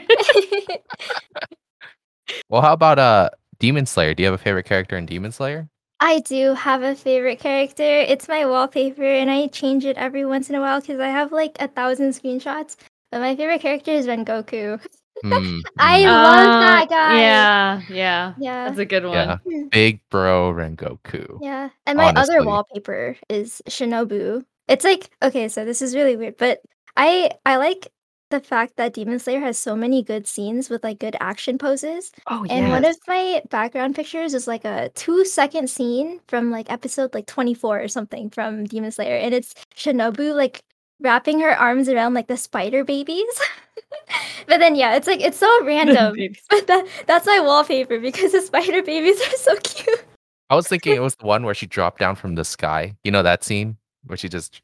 [2.49, 4.15] well how about uh Demon Slayer?
[4.15, 5.69] Do you have a favorite character in Demon Slayer?
[6.01, 7.83] I do have a favorite character.
[7.85, 11.33] It's my wallpaper, and I change it every once in a while because I have
[11.33, 12.77] like a thousand screenshots.
[13.11, 14.81] But my favorite character is Rengoku.
[15.23, 16.09] Hmm, I hmm.
[16.09, 17.21] love that Uh, guy.
[17.21, 18.35] Yeah, yeah.
[18.37, 18.65] Yeah.
[18.67, 19.39] That's a good one.
[19.47, 19.63] Yeah.
[19.71, 21.39] Big bro Rengoku.
[21.41, 21.69] Yeah.
[21.87, 22.35] And my Honestly.
[22.35, 24.45] other wallpaper is Shinobu.
[24.69, 26.61] It's like okay, so this is really weird, but
[26.97, 27.89] I I like
[28.31, 32.11] the fact that Demon Slayer has so many good scenes with like good action poses.
[32.27, 36.71] Oh And one of my background pictures is like a two second scene from like
[36.71, 39.17] episode like 24 or something from Demon Slayer.
[39.17, 40.63] And it's Shinobu like
[41.01, 43.41] wrapping her arms around like the spider babies.
[44.49, 46.17] but then yeah, it's like it's so random.
[46.51, 50.05] but that that's my wallpaper because the spider babies are so cute.
[50.51, 52.97] I was thinking it was the one where she dropped down from the sky.
[53.05, 54.63] You know that scene where she just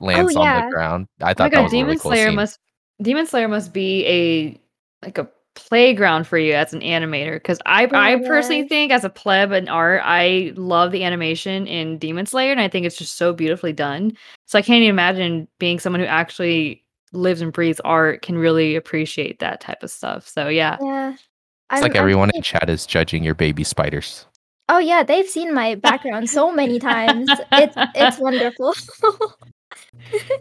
[0.00, 0.66] oh, lands on yeah.
[0.66, 1.08] the ground.
[1.22, 2.36] I Oh thought that god, was a Demon really cool Slayer scene.
[2.36, 2.58] must
[3.02, 4.60] Demon Slayer must be a
[5.04, 9.10] like a playground for you as an animator because I I personally think as a
[9.10, 13.16] pleb in art, I love the animation in Demon Slayer and I think it's just
[13.16, 14.16] so beautifully done.
[14.46, 18.76] So I can't even imagine being someone who actually lives and breathes art can really
[18.76, 20.28] appreciate that type of stuff.
[20.28, 20.76] So yeah.
[20.80, 21.12] Yeah.
[21.12, 21.22] It's
[21.70, 24.26] I'm- like I'm everyone in chat is judging your baby spiders.
[24.68, 27.28] Oh yeah, they've seen my background so many times.
[27.52, 28.74] It's it's wonderful.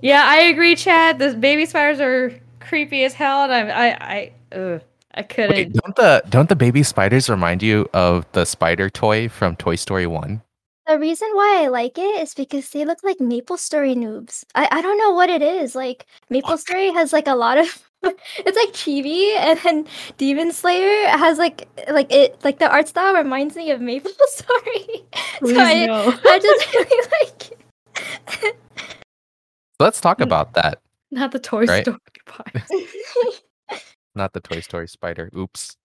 [0.01, 1.19] Yeah, I agree, Chad.
[1.19, 4.81] The baby spiders are creepy as hell and I'm I I ugh,
[5.13, 9.29] I couldn't Wait, don't the don't the baby spiders remind you of the spider toy
[9.29, 10.41] from Toy Story One?
[10.87, 14.43] the reason why I like it is because they look like Maple Story noobs.
[14.53, 15.75] I, I don't know what it is.
[15.75, 17.89] Like Maple Story has like a lot of
[18.37, 19.87] it's like chibi and then
[20.17, 25.03] Demon Slayer has like like it like the art style reminds me of Maple Story.
[25.39, 26.13] Please so I, no.
[26.25, 28.55] I just really like.
[29.79, 30.23] Let's talk Mm.
[30.23, 30.79] about that.
[31.11, 31.83] Not the Toy Right?
[31.83, 32.51] Story part.
[34.15, 35.29] Not the Toy Story spider.
[35.37, 35.75] Oops.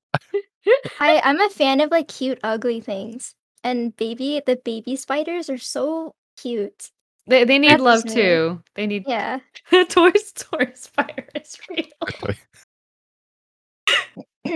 [1.01, 3.35] I I'm a fan of like cute ugly things.
[3.65, 6.91] And baby the baby spiders are so cute.
[7.31, 8.15] They they need That's love me.
[8.15, 8.63] too.
[8.75, 9.39] They need Yeah.
[9.71, 11.85] the Toy Story spider is real.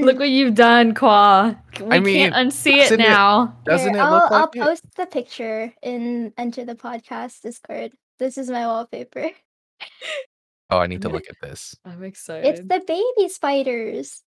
[0.00, 1.54] Look what you've done, Qua.
[1.80, 3.56] We I mean, can't unsee it doesn't it- now.
[3.64, 4.60] Doesn't Here, it I'll, look I'll it?
[4.60, 7.92] post the picture in enter the podcast Discord.
[8.18, 9.30] This is my wallpaper.
[10.70, 11.76] Oh, I need to look at this.
[11.84, 12.46] I'm excited.
[12.46, 14.22] It's the baby spiders.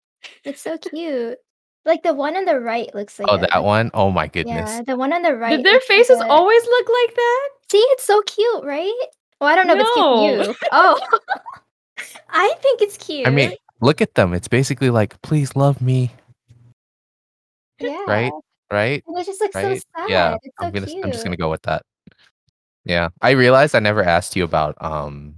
[0.45, 1.37] It's so cute.
[1.85, 3.91] Like the one on the right looks like Oh, a- that one?
[3.93, 4.69] Oh my goodness.
[4.69, 5.57] Yeah, the one on the right.
[5.57, 7.49] Did their looks like faces a- always look like that?
[7.69, 8.93] See, it's so cute, right?
[9.39, 10.69] Well, I don't know if it's cute you.
[10.71, 10.99] Oh,
[12.29, 13.27] I think it's cute.
[13.27, 14.33] I mean, look at them.
[14.33, 16.11] It's basically like, please love me,
[17.79, 18.31] yeah, right?
[18.71, 19.03] Right?
[19.07, 19.81] And it just looks Right?
[19.81, 20.09] so sad.
[20.09, 20.35] Yeah.
[20.43, 21.03] it's so I'm gonna cute.
[21.03, 21.83] I'm just gonna go with that.
[22.85, 23.09] Yeah.
[23.21, 25.35] I realized I never asked you about um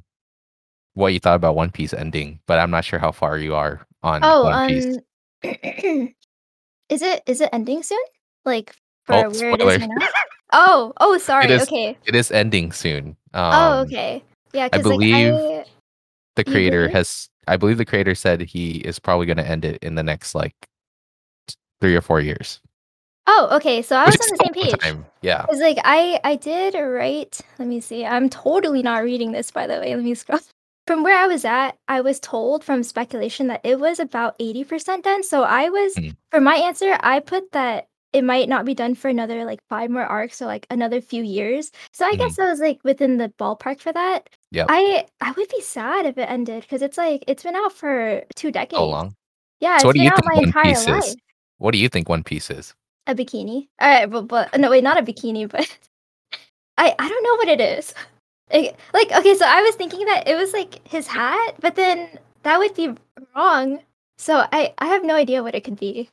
[0.94, 3.86] what you thought about One Piece ending, but I'm not sure how far you are
[4.04, 4.98] on Oh, One Piece.
[4.98, 5.02] um,
[6.89, 8.00] is it is it ending soon?
[8.46, 8.76] Like
[9.10, 9.72] for Oh, where spoiler.
[9.74, 10.08] is right now?
[10.54, 11.52] Oh, oh, sorry.
[11.52, 11.98] is- okay.
[12.06, 13.15] It is ending soon.
[13.34, 14.24] Um, oh, okay.
[14.54, 15.65] Yeah, I because like believe- I,
[16.36, 16.93] the creator believe?
[16.95, 20.04] has I believe the creator said he is probably going to end it in the
[20.04, 20.56] next like
[21.82, 22.60] 3 or 4 years.
[23.28, 23.82] oh, okay.
[23.82, 24.80] So I was Which on the same page.
[24.82, 25.06] time.
[25.22, 25.41] Yeah.
[25.41, 27.41] Because like I I did write.
[27.60, 28.06] Let me see.
[28.06, 29.93] I'm totally not reading this by the way.
[29.95, 30.39] Let me scroll.
[30.88, 34.63] From where I was at, I was told from speculation that it was about eighty
[34.63, 35.22] percent done.
[35.22, 36.10] So I was Hmm.
[36.32, 36.98] for my answer.
[37.02, 40.45] I put that it might not be done for another like five more arcs or
[40.48, 41.72] like another few years.
[41.93, 42.17] So I Mhm.
[42.17, 44.30] guess I was like within the ballpark for that.
[44.52, 44.65] Yeah.
[44.69, 48.24] I I would be sad if it ended because it's like it's been out for
[48.36, 48.78] two decades.
[48.78, 49.15] So long.
[49.60, 51.13] Yeah, So what do been you out think my One entire Piece life.
[51.13, 51.15] is?
[51.58, 52.74] What do you think One Piece is?
[53.08, 53.67] A bikini.
[53.82, 55.67] All right, but, but no, wait, not a bikini, but
[56.78, 57.93] I I don't know what it is.
[58.54, 62.10] Like, like okay, so I was thinking that it was like his hat, but then
[62.43, 62.95] that would be
[63.36, 63.80] wrong.
[64.17, 66.10] So I I have no idea what it could be.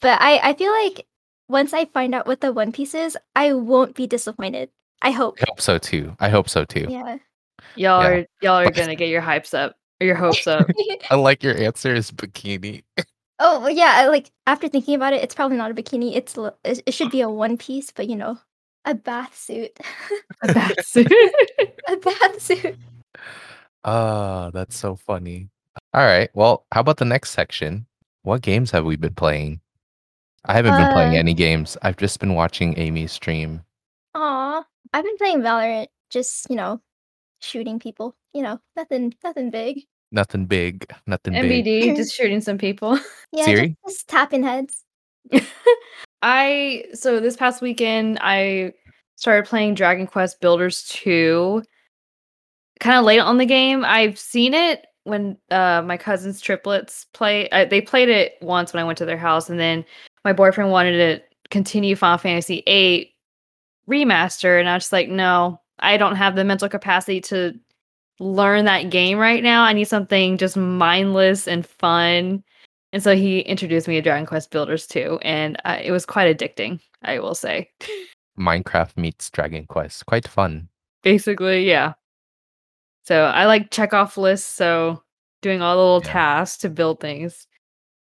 [0.00, 1.06] But I I feel like
[1.48, 4.70] once I find out what the One Piece is, I won't be disappointed.
[5.02, 5.38] I hope.
[5.40, 6.16] I hope so too.
[6.20, 6.86] I hope so too.
[6.88, 7.18] Yeah.
[7.76, 8.08] Y'all Yeah.
[8.08, 10.66] are y'all are gonna get your hypes up or your hopes up.
[11.10, 12.82] I like your answer is bikini.
[13.38, 13.92] oh yeah.
[13.96, 16.16] I- Like after thinking about it, it's probably not a bikini.
[16.16, 18.38] It's it, it should be a one piece, but you know,
[18.84, 19.78] a bath suit.
[20.42, 21.04] That's a
[22.02, 22.76] bath suit.
[23.84, 25.48] Oh, that's so funny.
[25.94, 26.30] All right.
[26.34, 27.86] Well, how about the next section?
[28.22, 29.60] What games have we been playing?
[30.48, 31.76] I haven't been playing Uh, any games.
[31.82, 33.62] I've just been watching Amy stream.
[34.14, 36.80] Aw, I've been playing Valorant, just you know,
[37.40, 38.16] shooting people.
[38.32, 39.82] You know, nothing, nothing big.
[40.10, 41.64] Nothing big, nothing big.
[41.66, 42.98] NBD just shooting some people.
[43.32, 43.76] Yeah, Siri?
[43.86, 44.84] just, just tapping heads.
[46.22, 48.72] I so this past weekend I
[49.16, 51.62] started playing Dragon Quest Builders 2.
[52.80, 53.84] Kind of late on the game.
[53.84, 58.82] I've seen it when uh my cousins triplets play uh, they played it once when
[58.82, 59.84] I went to their house and then
[60.24, 63.14] my boyfriend wanted to continue Final Fantasy VIII
[63.88, 67.54] remaster and I was just like no, I don't have the mental capacity to
[68.20, 69.62] learn that game right now.
[69.62, 72.42] I need something just mindless and fun.
[72.92, 76.34] And so he introduced me to Dragon Quest Builders 2, and uh, it was quite
[76.34, 77.70] addicting, I will say.
[78.38, 80.06] Minecraft meets Dragon Quest.
[80.06, 80.68] Quite fun.
[81.02, 81.92] Basically, yeah.
[83.04, 85.02] So I like check off lists, so
[85.42, 86.12] doing all the little Yeah.
[86.12, 87.46] tasks to build things.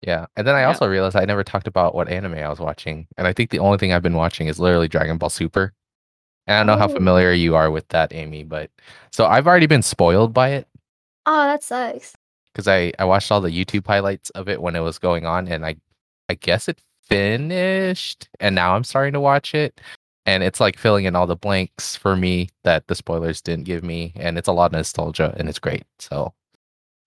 [0.06, 0.26] Yeah.
[0.36, 0.68] And then I Yeah.
[0.68, 3.06] also realized I never talked about what anime I was watching.
[3.16, 5.72] And I think the only thing I've been watching is literally Dragon Ball Super.
[6.46, 6.94] And I don't know how Oh.
[6.94, 8.70] familiar you are with that, Amy, but
[9.12, 10.68] so I've already been spoiled by it
[11.26, 12.14] Oh, that sucks.
[12.52, 15.48] because I, I watched all the YouTube highlights of it when it was going on
[15.48, 15.76] and I
[16.28, 19.80] I guess it finished and now I'm starting to watch it.
[20.26, 23.82] And it's like filling in all the blanks for me that the spoilers didn't give
[23.84, 24.12] me.
[24.16, 25.84] And it's a lot of nostalgia and it's great.
[25.98, 26.34] So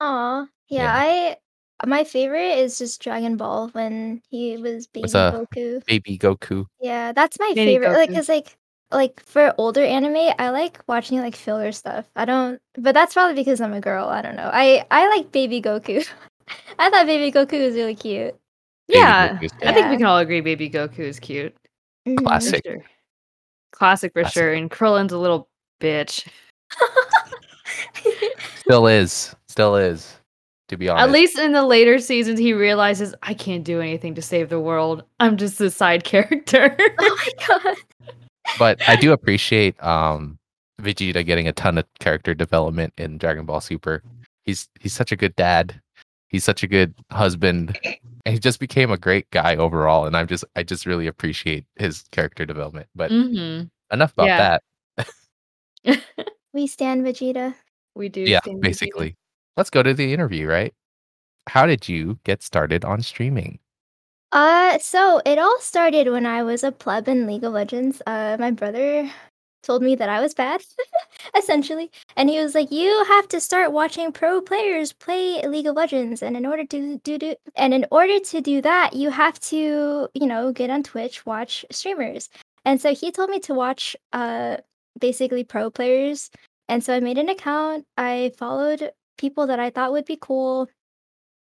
[0.01, 0.93] Aw, yeah, Yeah.
[0.95, 1.37] I
[1.85, 5.85] My favorite is just Dragon Ball when he was baby Was a Goku.
[5.85, 6.65] baby Goku.
[6.81, 7.93] Yeah, that's my Baby favorite.
[7.93, 8.15] Like, Goku.
[8.15, 8.57] cause like
[8.91, 12.05] like for older anime, I like watching like filler stuff.
[12.15, 14.07] I don't, but that's probably because I'm a girl.
[14.07, 14.49] I don't know.
[14.51, 16.07] I I like baby Goku.
[16.79, 18.33] I thought baby Goku was really cute.
[18.87, 19.97] Baby Yeah, Goku's I think we Yeah.
[19.97, 21.55] can all agree Baby Goku is cute.
[22.07, 22.15] Mhm.
[22.17, 22.61] For Classic.
[22.65, 22.83] sure.
[23.73, 24.33] Classic for Classic.
[24.41, 24.53] sure.
[24.53, 25.47] And Krillin's a little
[25.79, 26.25] bitch.
[28.61, 29.35] Still is.
[29.47, 30.15] Still is.
[30.69, 31.05] To be honest.
[31.05, 34.59] At least in the later seasons, he realizes I can't do anything to save the
[34.59, 35.03] world.
[35.19, 36.75] I'm just a side character.
[36.99, 37.77] oh my god.
[38.59, 40.37] but I do appreciate um
[40.81, 44.03] Vegeta getting a ton of character development in Dragon Ball Super.
[44.43, 45.79] He's he's such a good dad.
[46.27, 47.79] He's such a good husband.
[48.25, 50.05] And he just became a great guy overall.
[50.05, 52.87] And I'm just I just really appreciate his character development.
[52.93, 54.57] But hmm enough about Yeah.
[54.97, 55.07] that.
[56.53, 57.55] We stand Vegeta.
[57.95, 58.21] we do.
[58.21, 59.15] Yeah, stand Vegeta.
[59.57, 60.73] Let's go to the interview, right?
[61.49, 63.59] How did you get started on streaming?
[64.31, 67.99] Uh, so it all started when I was a pleb in League of Legends.
[68.05, 69.09] Uh, my brother
[69.63, 70.61] told me that I was bad,
[71.37, 75.75] essentially, and he was like, "You have to start watching pro players play League of
[75.75, 79.39] Legends, and in order to do, do and in order to do that, you have
[79.51, 82.29] to, you know, get on Twitch, watch streamers."
[82.65, 84.57] And so he told me to watch, uh,
[84.99, 86.29] basically pro players,
[86.67, 87.85] and so I made an account.
[87.97, 90.69] I followed people that I thought would be cool,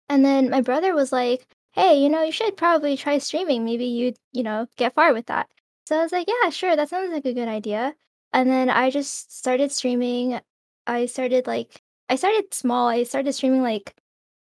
[0.08, 3.64] and then my brother was like hey, you know, you should probably try streaming.
[3.64, 5.48] Maybe you'd, you know, get far with that.
[5.86, 7.94] So I was like, yeah, sure, that sounds like a good idea.
[8.32, 10.40] And then I just started streaming.
[10.86, 12.88] I started like, I started small.
[12.88, 13.94] I started streaming like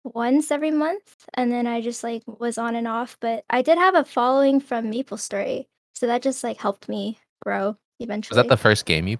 [0.03, 1.15] once every month.
[1.33, 3.17] And then I just like was on and off.
[3.19, 5.67] But I did have a following from Maple Story.
[5.95, 8.37] So that just like helped me grow eventually.
[8.37, 9.17] Was that the first game you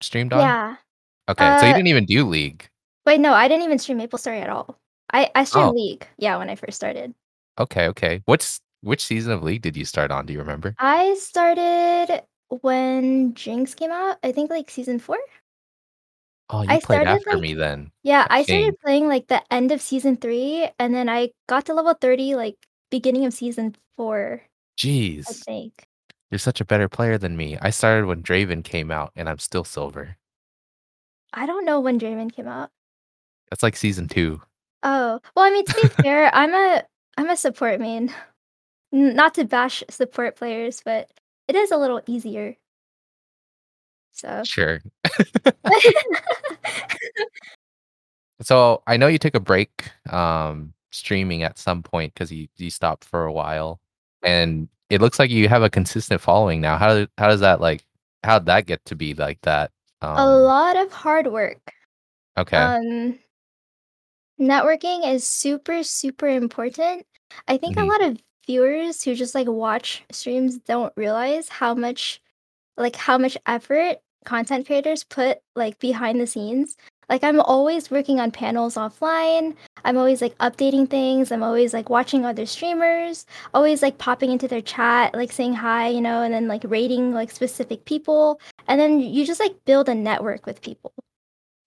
[0.00, 0.40] streamed on?
[0.40, 0.76] Yeah.
[1.28, 1.58] Okay.
[1.58, 2.68] so you Uh, didn't even do League.
[3.06, 4.78] Wait, no, I didn't even stream Maple Story at all.
[5.12, 5.72] I, I streamed Oh.
[5.72, 6.06] League.
[6.18, 7.14] Yeah, when I first started.
[7.58, 8.22] Okay, okay.
[8.26, 10.26] What's which season of League did you start on?
[10.26, 10.74] Do you remember?
[10.78, 14.18] I started when Jinx came out.
[14.22, 15.18] I think like season four.
[16.50, 17.90] Oh, you I played started, after like- me then.
[18.02, 18.62] Yeah, I Dang.
[18.62, 22.34] started playing like the end of season three, and then I got to level 30
[22.36, 22.56] like
[22.90, 24.48] beginning of season four, I
[24.80, 25.86] Jeez, think.
[26.30, 27.56] you're such a better player than me.
[27.60, 30.16] I started when Draven came out, and I'm still silver.
[31.32, 32.70] I don't know when Draven came out.
[33.52, 34.40] That's like season two.
[34.82, 36.82] Oh, well, I mean to be fair, I'm a
[37.18, 38.10] I'm a support main.
[38.90, 41.10] Not to bash support players, but
[41.48, 42.56] it is a little easier.
[44.12, 44.80] So Sure.
[48.40, 52.70] So I know you took a break um streaming at some point because you you
[52.70, 53.80] stopped for a while,
[54.22, 56.78] and it looks like you have a consistent following now.
[56.78, 57.84] How do- how does that like
[58.24, 59.72] how'd that get to be like that?
[60.00, 61.60] Um, a lot of hard work.
[62.38, 62.56] Okay.
[62.56, 63.18] Um,
[64.40, 67.06] networking is super, super important.
[67.48, 67.82] I think Mhm.
[67.82, 72.20] a lot of viewers who just like watch streams don't realize how much,
[72.76, 76.76] like, how much effort content creators put like behind the scenes.
[77.08, 79.54] Like, I'm always working on panels offline.
[79.84, 81.32] I'm always like updating things.
[81.32, 85.88] I'm always like watching other streamers, always like popping into their chat, like saying hi,
[85.88, 88.40] you know, and then like rating like specific people.
[88.68, 90.92] And then you just like build a network with people.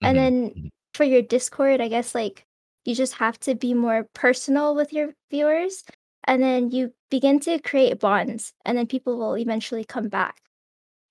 [0.02, 0.70] And Mhm, then mhm.
[0.94, 2.46] for your Discord, I guess like
[2.86, 5.84] you just have to be more personal with your viewers
[6.24, 10.42] and then you begin to create bonds and then people will eventually come back.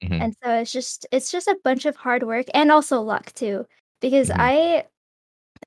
[0.04, 0.22] Mhm.
[0.22, 3.66] And so it's just it's just a bunch of hard work and also luck too
[4.02, 4.36] because Mhm.
[4.40, 4.86] I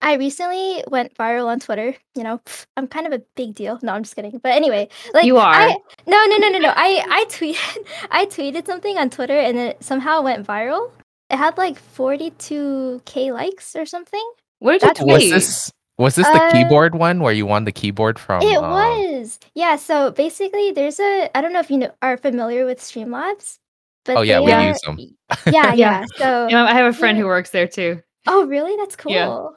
[0.02, 2.40] I recently went viral on Twitter, you know,
[2.76, 3.78] I'm kind of a big deal.
[3.82, 4.38] No, I'm just kidding.
[4.42, 5.52] But anyway, like You are.
[5.54, 6.72] I, no, no, no, no, no.
[6.76, 10.92] I I tweeted I tweeted something on Twitter and it somehow went viral.
[11.30, 14.24] It had like 42k likes or something.
[14.60, 15.32] What did you tweet?
[15.32, 18.42] Was this was this the Uh, keyboard one where you won the keyboard from?
[18.42, 19.38] it um, was.
[19.54, 23.58] Yeah, so basically there's a I don't know if you know, are familiar with Streamlabs,
[24.04, 24.98] but Oh, yeah, we are- use 'em.
[25.46, 25.74] Yeah, Yeah.
[25.74, 26.04] yeah.
[26.16, 27.22] So You know, I have a friend Yeah.
[27.24, 28.00] who works there too.
[28.26, 28.76] Oh, really?
[28.76, 29.12] That's cool.
[29.12, 29.48] Yeah.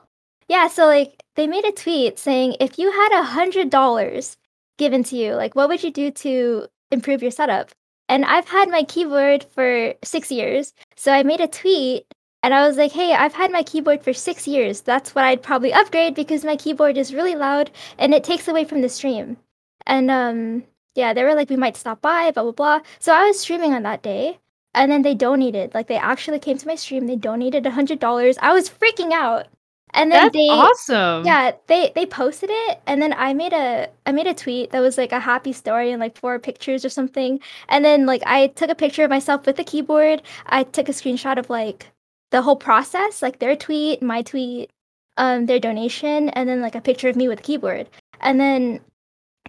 [0.50, 0.68] Yeah.
[0.68, 4.36] so like they made a tweet saying if you had a hundred dollars
[4.78, 7.72] given to you, like what would you do to improve your setup?
[8.10, 12.04] And I've had my keyboard for six years, so I made a tweet
[12.44, 14.82] and I was like, hey, I've had my keyboard for six years.
[14.82, 18.66] That's what I'd probably upgrade because my keyboard is really loud and it takes away
[18.66, 19.38] from the stream.
[19.86, 20.64] And um,
[20.96, 22.80] yeah, they were like, we might stop by, blah blah blah.
[23.00, 24.40] So I was streaming on that day,
[24.74, 25.74] and then they donated.
[25.74, 27.08] Like they actually came to my stream.
[27.08, 28.38] They donated a hundred dollars.
[28.42, 29.48] I was freaking out.
[29.94, 31.26] And then That's they awesome.
[31.26, 34.80] yeah, they they posted it and then I made a I made a tweet that
[34.80, 37.40] was like a happy story and like four pictures or something.
[37.68, 40.22] And then like I took a picture of myself with the keyboard.
[40.46, 41.92] I took a screenshot of like
[42.32, 44.72] the whole process, like their tweet, my tweet,
[45.18, 47.88] um, their donation, and then like a picture of me with a keyboard.
[48.22, 48.80] And then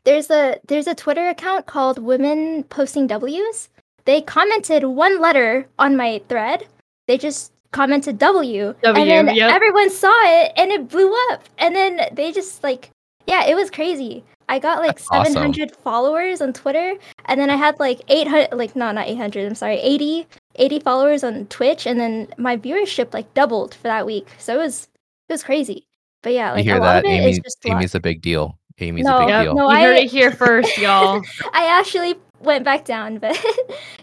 [0.04, 3.68] there's a there's a Twitter account called Women Posting W's.
[4.04, 6.66] They commented one letter on my thread.
[7.06, 9.52] They just commented W, W, and then yep.
[9.52, 11.44] everyone saw it, and it blew up.
[11.58, 12.90] And then they just like,
[13.26, 14.24] yeah, it was crazy.
[14.48, 15.32] I got like That's awesome.
[15.34, 16.94] 700 followers on Twitter,
[17.26, 19.46] and then I had like 800, like no, not 800.
[19.46, 24.06] I'm sorry, 80, 80 followers on Twitch, and then my viewership like doubled for that
[24.06, 24.26] week.
[24.38, 24.88] So it was
[25.28, 25.86] it was crazy.
[26.22, 27.04] But yeah, like you a hear lot that?
[27.04, 27.76] of it is Amy, just luck.
[27.76, 28.58] Amy's a big deal.
[28.78, 29.44] Amy's No, a big Yep.
[29.44, 29.54] deal.
[29.54, 31.22] no, you heard it here first, y'all.
[31.52, 33.32] I actually went back down, but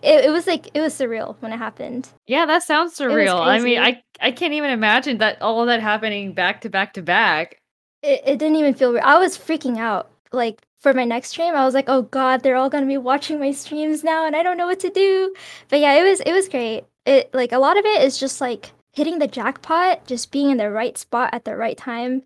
[0.02, 2.10] it, it was like it was surreal when it happened.
[2.28, 3.40] Yeah, that sounds surreal.
[3.42, 3.80] I mean.
[3.80, 7.62] I I can't even imagine that all of that happening back to back to back.
[8.04, 9.02] It, it didn't even feel real.
[9.04, 10.12] I was freaking out.
[10.34, 13.40] Like for my next stream, I was like, "Oh God, they're all gonna be watching
[13.40, 15.34] my streams now, and I don't know what to do."
[15.70, 16.86] But yeah, it was it was great.
[17.06, 20.58] It like a lot of it is just like hitting the jackpot, just being in
[20.58, 22.24] the right spot at the right time.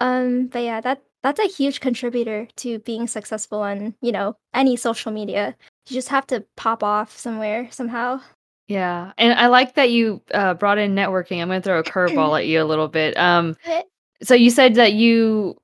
[0.00, 4.76] Um, but yeah, that that's a huge contributor to being successful on you know any
[4.76, 5.56] social media.
[5.88, 8.20] You just have to pop off somewhere somehow.
[8.68, 11.42] Yeah, and I like that you uh, brought in networking.
[11.42, 13.18] I'm going to throw a curveball at you a little bit.
[13.18, 13.56] Um,
[14.22, 15.56] so you said that you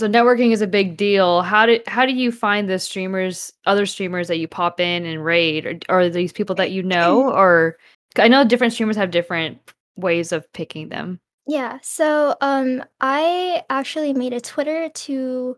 [0.00, 1.42] so networking is a big deal.
[1.42, 5.24] How do how do you find the streamers, other streamers that you pop in and
[5.24, 7.76] raid, or, are these people that you know, or
[8.18, 9.58] I know different streamers have different
[9.96, 11.20] ways of picking them.
[11.46, 15.56] Yeah, so um I actually made a Twitter to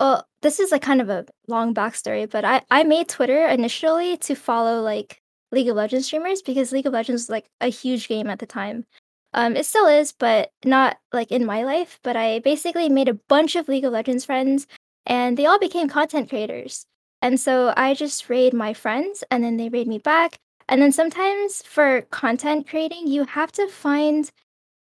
[0.00, 4.16] well, this is like kind of a long backstory, but I I made Twitter initially
[4.18, 5.20] to follow like
[5.52, 8.46] League of Legends streamers because League of Legends was like a huge game at the
[8.46, 8.84] time.
[9.32, 13.14] Um it still is, but not like in my life, but I basically made a
[13.28, 14.66] bunch of League of Legends friends
[15.04, 16.86] and they all became content creators.
[17.22, 20.38] And so I just raid my friends and then they raid me back.
[20.68, 24.30] And then sometimes for content creating, you have to find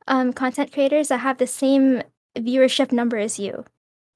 [0.08, 2.04] um, content creators that have the same
[2.38, 3.66] viewership number as you.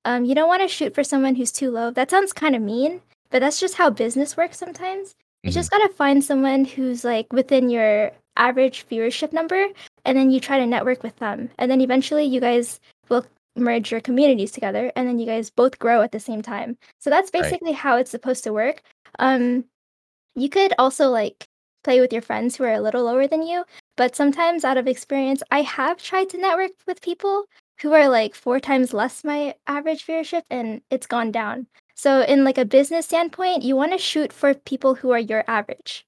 [0.05, 1.91] Um, you don't want to shoot for someone who's too low.
[1.91, 5.15] That sounds kind of mean, but that's just how business works sometimes.
[5.43, 5.53] You Mhm.
[5.55, 9.67] just gotta find someone who's like within your average viewership number,
[10.07, 11.51] and then you try to network with them.
[11.59, 15.79] And then eventually you guys will merge your communities together, and then you guys both
[15.79, 16.77] grow at the same time.
[16.99, 17.43] So that's Right.
[17.43, 18.83] basically how it's supposed to work.
[19.19, 19.65] Um,
[20.35, 21.47] you could also like
[21.83, 23.65] play with your friends who are a little lower than you,
[23.97, 27.45] but sometimes out of experience, I have tried to network with people
[27.81, 31.67] who are like four times less my average viewership and it's gone down.
[31.95, 35.43] So in like a business standpoint, you want to shoot for people who are your
[35.47, 36.05] average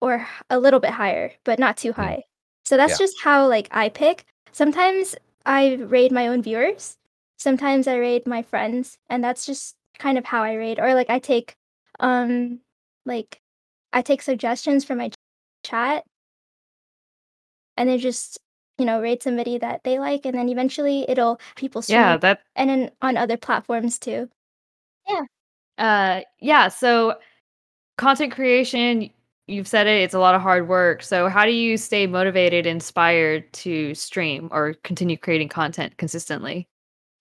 [0.00, 2.24] or a little bit higher, but not too high.
[2.68, 3.06] So that's Yeah.
[3.06, 4.26] just how like I pick.
[4.52, 6.98] Sometimes I raid my own viewers.
[7.38, 10.78] Sometimes I raid my friends, and that's just kind of how I raid.
[10.78, 11.54] Or like I take
[12.00, 12.60] um
[13.06, 13.40] like
[13.94, 15.14] I take suggestions from my ch-
[15.64, 16.04] chat
[17.78, 18.38] and then just
[18.78, 22.40] you know raid somebody that they like and then eventually it'll people stream Yeah, that
[22.56, 24.28] and then on other platforms too
[25.08, 25.22] Yeah.
[25.78, 26.68] Uh, yeah.
[26.68, 27.18] So,
[27.98, 29.10] content creation,
[29.48, 31.02] you've said it, it's a lot of hard work.
[31.02, 36.68] So, how do you stay motivated, inspired to stream or continue creating content consistently?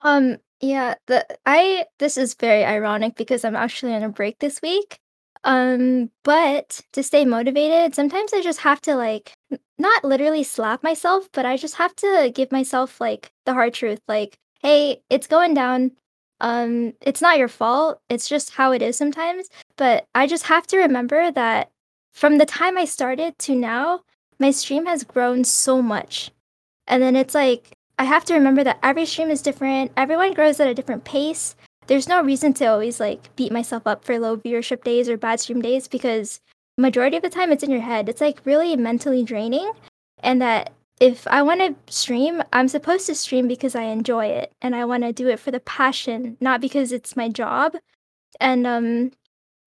[0.02, 4.62] um yeah the i this is very ironic because i'm actually on a break this
[4.62, 5.00] week
[5.44, 9.34] um but to stay motivated sometimes i just have to like
[9.78, 14.02] not literally slap myself but i just have to give myself like the hard truth
[14.08, 15.92] like hey it's going down
[16.42, 20.66] um it's not your fault it's just how it is sometimes but i just have
[20.68, 21.70] to remember that
[22.22, 24.02] from the time i started to now
[24.40, 26.32] my stream has grown so much
[26.88, 29.92] and then it's like I have to remember that every stream is different.
[29.98, 31.56] Everyone grows at a different pace.
[31.88, 35.40] There's no reason to always like beat myself up for low viewership days or bad
[35.40, 36.40] stream days because
[36.78, 38.08] majority of the time it's in your head.
[38.08, 39.72] It's like really mentally draining
[40.22, 44.52] and that if I want to stream, I'm supposed to stream because I enjoy it
[44.62, 47.78] and I want to do it for the passion, not because it's my job.
[48.40, 49.12] And um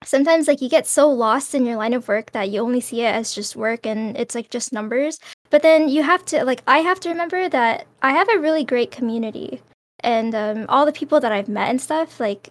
[0.05, 3.03] sometimes like you get so lost in your line of work that you only see
[3.03, 5.19] it as just work and it's like just numbers.
[5.51, 8.65] But then you have to like i have to remember that i have a really
[8.65, 9.61] great community
[10.01, 12.51] and um, all the people that i've met and stuff like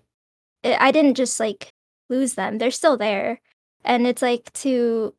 [0.66, 1.70] i I didn't just like
[2.10, 2.58] lose them.
[2.58, 3.40] They're still there.
[3.86, 5.14] And it's like to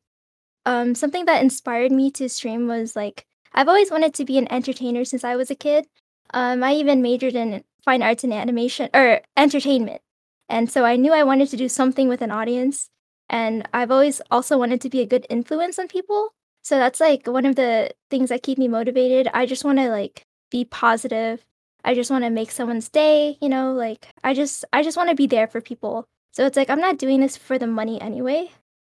[0.66, 4.50] um something that inspired me to stream was like i've always wanted to be an
[4.52, 5.86] entertainer since i was a kid.
[6.34, 10.02] Um i even majored in fine arts and animation or entertainment
[10.50, 12.90] and so i knew i wanted to do something with an audience
[13.30, 17.26] and i've always also wanted to be a good influence on people so that's like
[17.26, 19.28] one of the things that keep me motivated.
[19.32, 21.44] I just want to like be positive.
[21.84, 25.08] I just want to make someone's day, you know, like I just I just want
[25.10, 26.06] to be there for people.
[26.32, 28.50] So it's like I'm not doing this for the money anyway,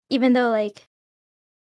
[0.09, 0.87] even though like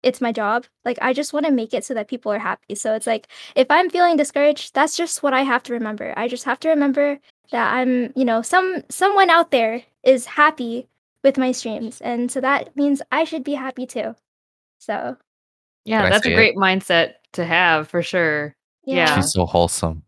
[0.08, 0.66] it's my job.
[0.86, 2.76] Like I just want to make it so that people are happy.
[2.76, 6.14] So it's like if I'm feeling discouraged, that's just what I have to remember.
[6.18, 7.20] I just have to remember
[7.52, 10.88] that I'm, you know, some someone out there is happy
[11.24, 12.02] with my streams.
[12.02, 14.16] And so that means I should be happy too.
[14.80, 15.18] So
[15.86, 16.36] Yeah, Can that's a say it?
[16.36, 18.56] great mindset to have for sure.
[18.86, 19.16] Yeah.
[19.16, 20.04] She's so wholesome.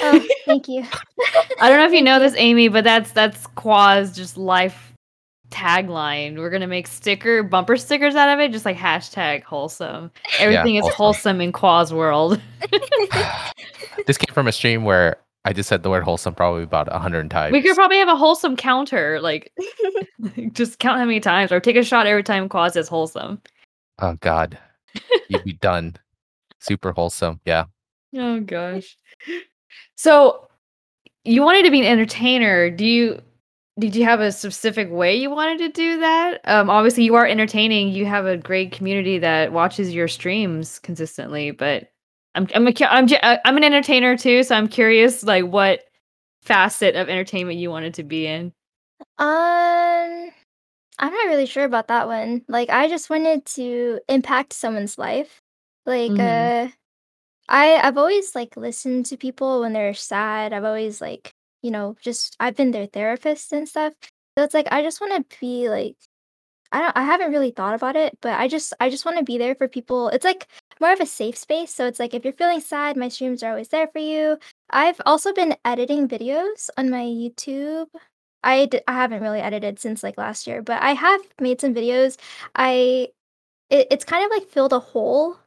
[0.00, 0.84] Oh, thank you.
[1.60, 4.91] I don't know if you know this, Amy, but that's that's Qua's just life
[5.52, 6.38] tagline.
[6.38, 10.10] We're gonna make sticker bumper stickers out of it, just like hashtag wholesome.
[10.38, 10.96] Everything is wholesome.
[10.96, 12.40] wholesome in Qua's world.
[14.06, 16.98] this came from a stream where I just said the word wholesome probably about a
[16.98, 17.52] hundred times.
[17.52, 19.52] We could probably have a wholesome counter, like
[20.52, 23.40] just count how many times, or take a shot every time Qua says wholesome.
[24.00, 24.58] oh God,
[25.28, 25.96] you'd be done.
[26.60, 27.40] Super wholesome.
[27.44, 27.64] Yeah.
[28.16, 28.96] Oh gosh.
[29.96, 30.48] So
[31.24, 32.70] you wanted to be an entertainer.
[32.70, 33.20] Do you
[33.78, 36.40] did you have a specific way you wanted to do that?
[36.44, 37.88] Um obviously you are entertaining.
[37.88, 41.90] You have a great community that watches your streams consistently, but
[42.34, 45.84] I'm I'm a, I'm uh, I'm an entertainer too, so I'm curious like what
[46.42, 48.52] facet of entertainment you wanted to be in.
[49.18, 50.30] Um,
[50.98, 52.44] I'm not really sure about that one.
[52.48, 55.42] Like, I just wanted to impact someone's life.
[55.86, 56.18] Like, Mhm.
[56.20, 56.68] uh,
[57.48, 60.52] I I've always like listened to people when they're sad.
[60.52, 63.94] I've always like, you know, just I've been their therapist and stuff.
[64.38, 65.96] So it's like I just want to be like
[66.72, 69.24] I don't I haven't really thought about it, but I just I just want to
[69.24, 70.08] be there for people.
[70.08, 70.48] It's like
[70.80, 71.74] more of a safe space.
[71.74, 74.38] So it's like if you're feeling sad, my streams are always there for you.
[74.70, 77.88] I've also been editing videos on my YouTube.
[78.42, 81.74] I d- I haven't really edited since like last year, but I have made some
[81.74, 82.18] videos.
[82.54, 83.08] I
[83.70, 85.38] it, it's kind of like filled a hole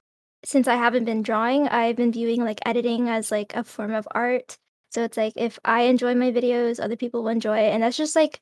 [0.45, 1.67] since I haven't been drawing.
[1.67, 4.57] I've been viewing like editing as like a form of art.
[4.95, 7.97] So it's like if I enjoy my videos, other people will enjoy it, and that's
[7.97, 8.39] just like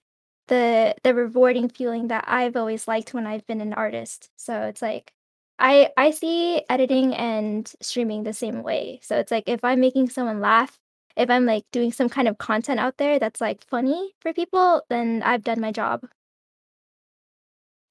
[0.50, 4.30] the the rewarding feeling that I've always liked when I've been an artist.
[4.38, 5.12] So it's like
[5.58, 9.00] I I see editing and streaming the same way.
[9.02, 10.78] So it's like if I'm making someone laugh,
[11.18, 14.84] if I'm like doing some kind of content out there that's like funny for people,
[14.90, 16.06] then I've done my job.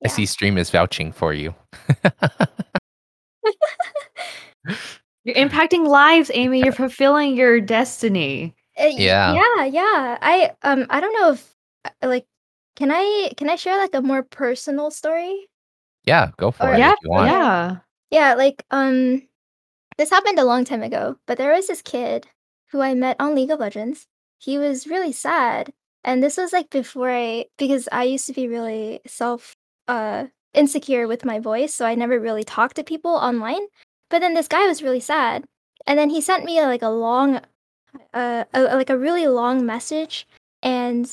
[0.04, 1.52] I see stream is vouching for you.
[5.24, 6.60] You're impacting lives, Amy.
[6.62, 8.54] You're fulfilling your destiny.
[8.78, 9.34] Uh, Yeah.
[9.34, 10.18] Yeah, yeah.
[10.20, 11.54] I um I don't know if
[11.84, 12.26] uh, like
[12.76, 15.48] can I can I share like a more personal story?
[16.04, 17.26] yeah, go for Or- it yeah, if you want.
[17.28, 17.76] yeah.
[18.10, 19.22] Yeah, like um
[19.98, 22.26] this happened a long time ago, but there was this kid
[22.70, 24.06] who I met on League of Legends.
[24.38, 25.72] He was really sad.
[26.04, 29.54] And this was like before I because I used to be really self
[29.88, 33.62] uh insecure with my voice, so I never really talked to people online.
[34.12, 35.44] But then this guy was really sad.
[35.86, 37.40] And then he sent me like a long
[38.14, 40.26] uh a, like a really long message
[40.62, 41.04] and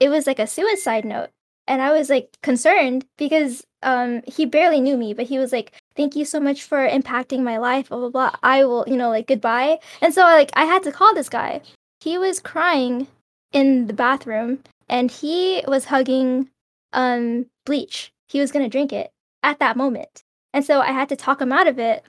[0.00, 1.30] it was like a suicide note.
[1.68, 5.72] And I was like concerned because um he barely knew me, but he was like
[5.98, 9.10] thank you so much for impacting my life blah blah blah i will you know
[9.10, 11.60] like goodbye and so like i had to call this guy
[12.00, 13.08] he was crying
[13.52, 16.48] in the bathroom and he was hugging
[16.92, 19.10] um bleach he was to drink it
[19.42, 20.22] at that moment
[20.54, 22.04] and so i had to talk him out of it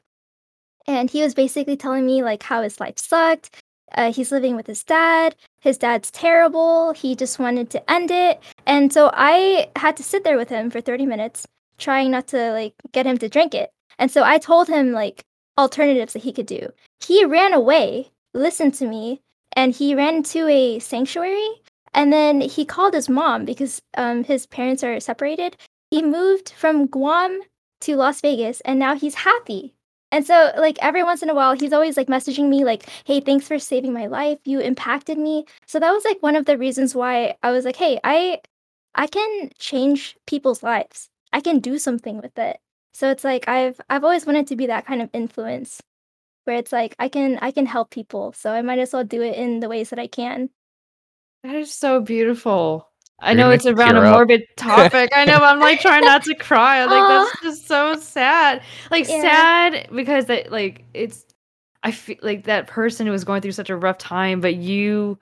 [0.90, 3.62] and he was basically telling me like how his life sucked
[3.94, 8.42] uh, he's living with his dad his dad's terrible he just wanted to end it
[8.66, 12.52] and so i had to sit there with him for 30 minutes trying not to
[12.52, 15.26] like get him to drink it and so I told him like
[15.58, 16.70] alternatives that he could do.
[17.06, 19.22] He ran away, listened to me,
[19.54, 21.50] and he ran to a sanctuary.
[21.94, 25.58] And then he called his mom because um, his parents are separated.
[25.92, 27.42] He moved from Guam
[27.82, 29.74] to Las Vegas, and now he's happy.
[30.12, 33.20] And so, like every once in a while, he's always like messaging me, like, "Hey,
[33.22, 34.39] thanks for saving my life.
[34.45, 37.76] You impacted me." So that was like one of the reasons why I was like,
[37.78, 38.41] "Hey, I,
[38.95, 41.10] I can change people's lives.
[41.34, 42.60] I can do something with it."
[42.93, 45.82] So it's like I've I've always wanted to be that kind of influence
[46.45, 48.34] where it's like I can I can help people.
[48.34, 50.49] So I might as well do it in the ways that I can.
[51.43, 52.89] That is so beautiful.
[53.22, 54.13] I know it's around a tear up.
[54.13, 55.09] morbid topic.
[55.13, 56.82] I know, but I'm like trying not to cry.
[56.84, 57.07] I'm like Aw.
[57.07, 58.61] that's just so sad.
[58.91, 59.22] Like Yeah.
[59.22, 61.26] sad because that like it's
[61.84, 65.17] I feel like that person who was going through such a rough time, but you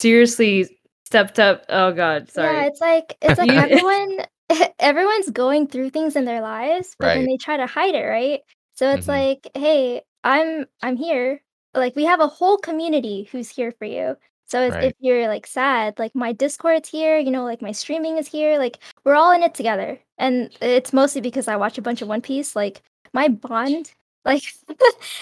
[0.00, 0.68] seriously
[1.06, 1.64] stepped up.
[1.68, 2.48] Oh god, sorry.
[2.48, 2.66] Yeah, sorry.
[2.68, 4.18] it's like it's like everyone
[4.78, 8.40] everyone's going through things in their lives, but then they try to hide it, right?
[8.74, 9.08] So it's Mhm.
[9.08, 11.42] like, hey, I'm I'm here.
[11.74, 14.16] Like we have a whole community who's here for you.
[14.46, 14.84] So it's, Right.
[14.84, 18.58] if you're like sad, like my Discord's here, you know, like my streaming is here,
[18.58, 19.98] like we're all in it together.
[20.18, 22.54] And it's mostly because I watch a bunch of One Piece.
[22.54, 22.82] Like
[23.12, 23.92] my bond,
[24.24, 24.42] like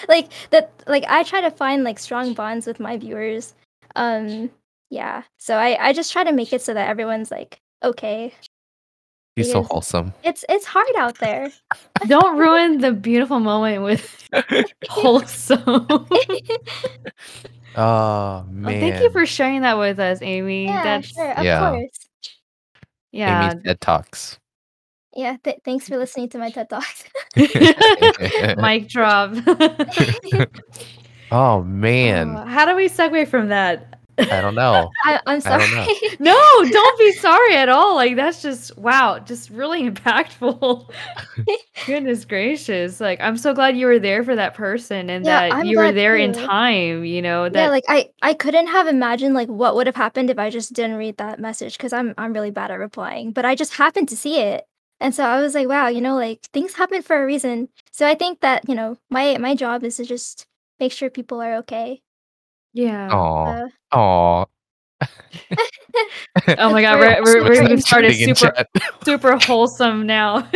[0.09, 3.53] like that like I try to find like strong bonds with my viewers.
[3.95, 4.49] Um
[4.89, 5.23] yeah.
[5.39, 8.33] So I I just try to make it so that everyone's like okay.
[9.35, 10.13] He's so wholesome.
[10.23, 11.49] It's it's hard out there.
[12.07, 14.29] Don't ruin the beautiful moment with
[14.89, 15.87] wholesome.
[17.75, 18.79] Oh Well, man.
[18.79, 20.65] thank you for sharing that with us, Amy.
[20.65, 21.69] yeah, That's sure, of Yeah.
[21.71, 21.89] course.
[23.11, 23.51] yeah.
[23.51, 24.39] Amy's TED Talks.
[25.15, 27.03] Yeah, th- thanks for listening to my TED Talks.
[28.57, 29.33] Mic drop.
[31.31, 32.35] Oh man.
[32.37, 33.99] Oh, how do we segue from that?
[34.29, 34.95] I don't know.
[35.03, 35.57] I- I'm I sorry.
[35.57, 35.89] don't know.
[36.19, 36.35] No,
[36.69, 37.95] don't be sorry at all.
[37.95, 40.91] Like that's just wow, just really impactful.
[41.85, 43.01] Goodness gracious.
[43.01, 45.79] Like I'm so glad you were there for that person and Yeah, that I'm you
[45.79, 49.35] were glad there in time, you know, that yeah, like I I couldn't have imagined
[49.35, 52.33] like what would have happened if I just didn't read that message because I'm I'm
[52.33, 53.31] really bad at replying.
[53.31, 54.65] But I just happened to see it.
[54.99, 57.69] And so I was like, wow, you know, like things happen for a reason.
[57.91, 60.47] So I think that, you know, my my job is to just
[60.79, 62.01] make sure people are okay.
[62.73, 63.09] Yeah.
[63.11, 63.45] Oh.
[63.45, 64.45] Uh, Oh.
[66.57, 68.51] Oh my god, We're- we're, we're, we've started super
[69.03, 70.47] super wholesome now.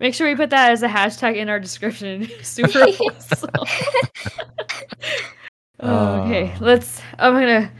[0.00, 2.28] Make sure we put that as a hashtag in our description.
[2.42, 3.50] super wholesome.
[5.80, 7.00] Oh, okay, let's.
[7.18, 7.70] I'm gonna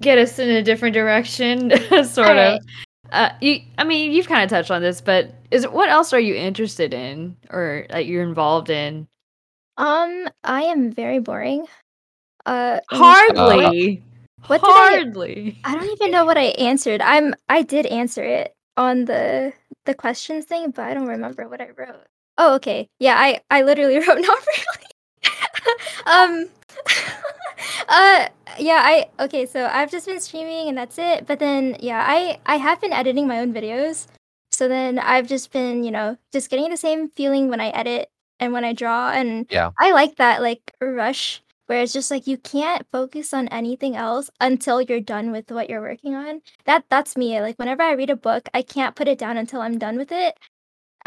[0.00, 2.18] get us in a different direction, sort of.
[2.18, 2.60] Alright.
[3.12, 6.20] Uh, you, I mean, you've kind of touched on this, but is what else are
[6.20, 9.06] you interested in, or that you're involved in?
[9.76, 11.66] Um, I am very boring.
[12.46, 14.02] Uh, Hardly.
[14.46, 15.58] What did I- Hardly.
[15.64, 17.00] I don't even know what I answered.
[17.00, 19.52] I'm I did answer it on the
[19.84, 22.06] the questions thing, but I don't remember what I wrote.
[22.38, 22.88] Oh, okay.
[22.98, 24.86] Yeah, I I literally wrote not really.
[26.06, 26.48] um
[27.88, 28.26] uh
[28.58, 31.26] yeah, I okay, so I've just been streaming and that's it.
[31.26, 34.06] But then yeah, I I have been editing my own videos.
[34.50, 38.10] So then I've just been, you know, just getting the same feeling when I edit
[38.42, 39.70] and when I draw and Yeah.
[39.78, 44.30] I like that like rush where it's just like you can't focus on anything else
[44.40, 46.42] until you're done with what you're working on.
[46.66, 47.40] That that's me.
[47.40, 50.10] Like whenever I read a book, I can't put it down until I'm done with
[50.12, 50.36] it.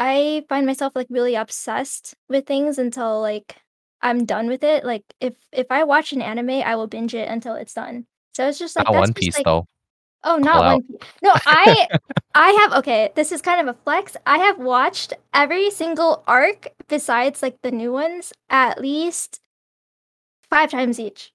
[0.00, 3.56] I find myself like really obsessed with things until like
[4.02, 4.84] I'm done with it.
[4.84, 8.06] Like if if I watch an anime, I will binge it until it's done.
[8.34, 9.66] So it's just like Not that's One just, Piece like, though.
[10.26, 10.82] Oh, not Call One.
[10.82, 10.96] Piece.
[11.22, 11.88] No, I
[12.34, 14.16] I have okay, this is kind of a flex.
[14.26, 19.40] I have watched every single arc besides like the new ones at least
[20.50, 21.32] five times each.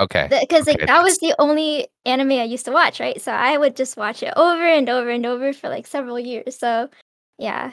[0.00, 0.26] Okay.
[0.28, 3.20] Because like Okay, that was the only anime I used to watch, right?
[3.20, 6.58] So I would just watch it over and over and over for like several years.
[6.58, 6.90] So
[7.38, 7.72] yeah.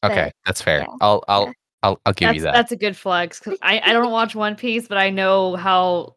[0.00, 0.30] but- Okay.
[0.46, 0.80] That's fair.
[0.80, 1.52] yeah, I'll I'll yeah.
[1.82, 2.54] I'll I'll give that's, you that.
[2.54, 6.14] That's a good flex because I, I don't watch One Piece, but I know how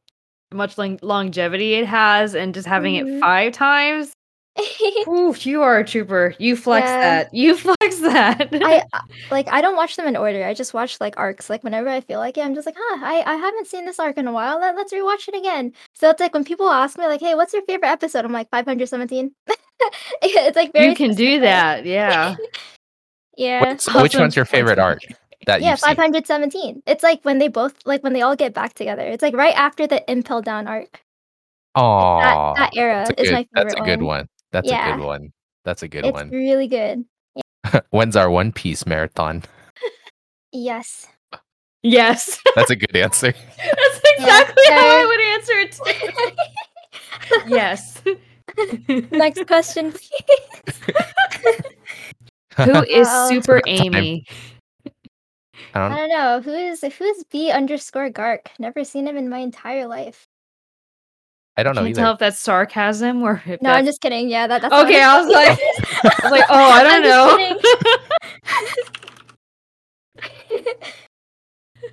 [0.53, 3.17] much long- longevity it has, and just having Mhm.
[3.17, 4.13] it five times.
[5.07, 6.33] Oof, you are a trooper.
[6.39, 6.99] You flex Yeah.
[6.99, 7.33] that.
[7.33, 8.49] You flex that.
[8.53, 10.43] I I- like I don't watch them in order.
[10.45, 11.47] I just watch like arcs.
[11.49, 13.99] Like whenever I feel like it, I'm just like, huh, I, I haven't seen this
[13.99, 14.59] arc in a while.
[14.59, 15.73] Let, let's rewatch it again.
[15.93, 18.25] So it's like when people ask me like, hey, what's your favorite episode?
[18.25, 19.31] I'm like 517.
[20.23, 21.85] it's like very you can do that.
[21.85, 22.35] Yeah.
[23.35, 23.59] Yeah.
[23.63, 25.01] What's- which one's your favorite arc
[25.47, 26.83] that Yeah, 517.
[26.85, 29.01] It's like when they both like when they all get back together.
[29.07, 31.01] It's like right after the Impel Down arc.
[31.75, 34.19] Oh, That that era that's a is my favorite That's a good one.
[34.19, 34.27] one.
[34.51, 35.33] That's a good one.
[35.65, 36.29] That's a good It's one.
[36.29, 37.03] really good.
[37.35, 37.79] yeah.
[37.89, 39.43] When's our One Piece marathon?
[40.53, 41.07] Yes.
[41.83, 42.39] Yes.
[42.55, 43.31] That's a good answer.
[43.33, 45.71] That's exactly how I would answer it
[47.45, 47.49] too.
[47.49, 48.01] yes.
[49.11, 50.79] Next question, please.
[52.55, 54.25] Who is Well- Super Amy?
[54.29, 54.33] I
[55.73, 56.41] Um, I don't, don't know.
[56.41, 58.49] Who is who's B underscore Gark?
[58.59, 60.27] Never seen him in my entire life.
[61.59, 62.01] I don't know Can't either.
[62.01, 64.29] tell if that's sarcasm or if No, I'm just kidding.
[64.29, 65.01] Yeah, that, that's Okay.
[65.01, 65.59] I was like,
[66.03, 67.61] I was like, oh, I don't I'm just
[70.61, 70.87] know.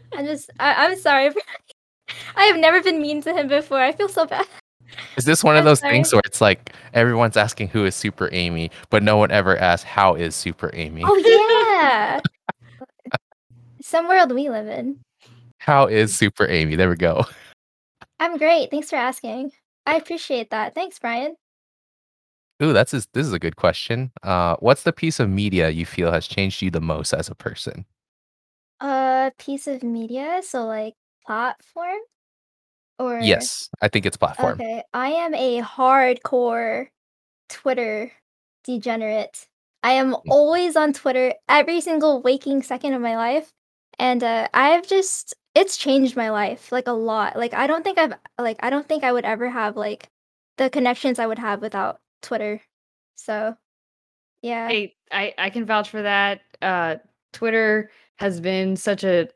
[0.17, 1.31] I'm just I, I'm sorry.
[2.37, 3.79] I have never been mean to him before.
[3.81, 4.47] I feel so bad.
[5.17, 5.93] Is this one of I'm those sorry.
[5.95, 9.85] things where it's like everyone's asking who is Super Amy, but no one ever asks
[9.85, 11.03] how is Super Amy?
[11.05, 12.21] Oh yeah.
[13.95, 14.99] Some world we live in.
[15.59, 16.75] How is Super Amy?
[16.75, 17.27] There we go.
[18.19, 18.69] I'm great.
[18.73, 19.53] Thanks for asking.
[19.87, 20.75] I appreciate that.
[20.75, 21.37] Thanks, Brian.
[22.61, 24.11] Ooh, that's a, this is a good question.
[24.25, 27.37] Uh, what's the piece of media you feel has changed you the most as a
[27.37, 27.85] person?
[28.81, 32.01] A piece of media, so like platform,
[32.99, 34.61] or Yes, I think it's platform.
[34.61, 36.89] Okay, I am a hardcore
[37.49, 38.11] Twitter
[38.65, 39.47] degenerate.
[39.85, 40.23] I am Mm.
[40.31, 43.53] always on Twitter every single waking second of my life.
[43.99, 47.37] And uh, I've just it's changed my life like a lot.
[47.37, 50.09] Like I don't think I've like I don't think I would ever have like
[50.59, 52.61] the connections I would have without Twitter.
[53.15, 53.57] So
[54.43, 54.69] yeah.
[54.71, 56.41] I, I I can vouch for that.
[56.61, 56.97] Uh,
[57.33, 59.29] Twitter has been such a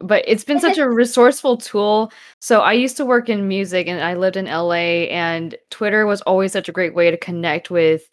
[0.00, 2.12] but it's been such a resourceful tool.
[2.40, 6.20] So I used to work in music and I lived in LA and Twitter was
[6.22, 8.08] always such a great way to connect with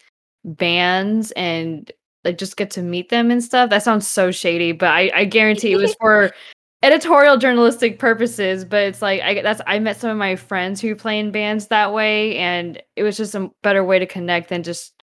[0.46, 1.92] bands and
[2.26, 3.70] like just get to meet them and stuff.
[3.70, 6.32] That sounds so shady, but I, I guarantee it was for
[6.84, 8.66] editorial journalistic purposes.
[8.66, 11.68] But it's like I that's I met some of my friends who play in bands
[11.68, 15.04] that way, and it was just a better way to connect than just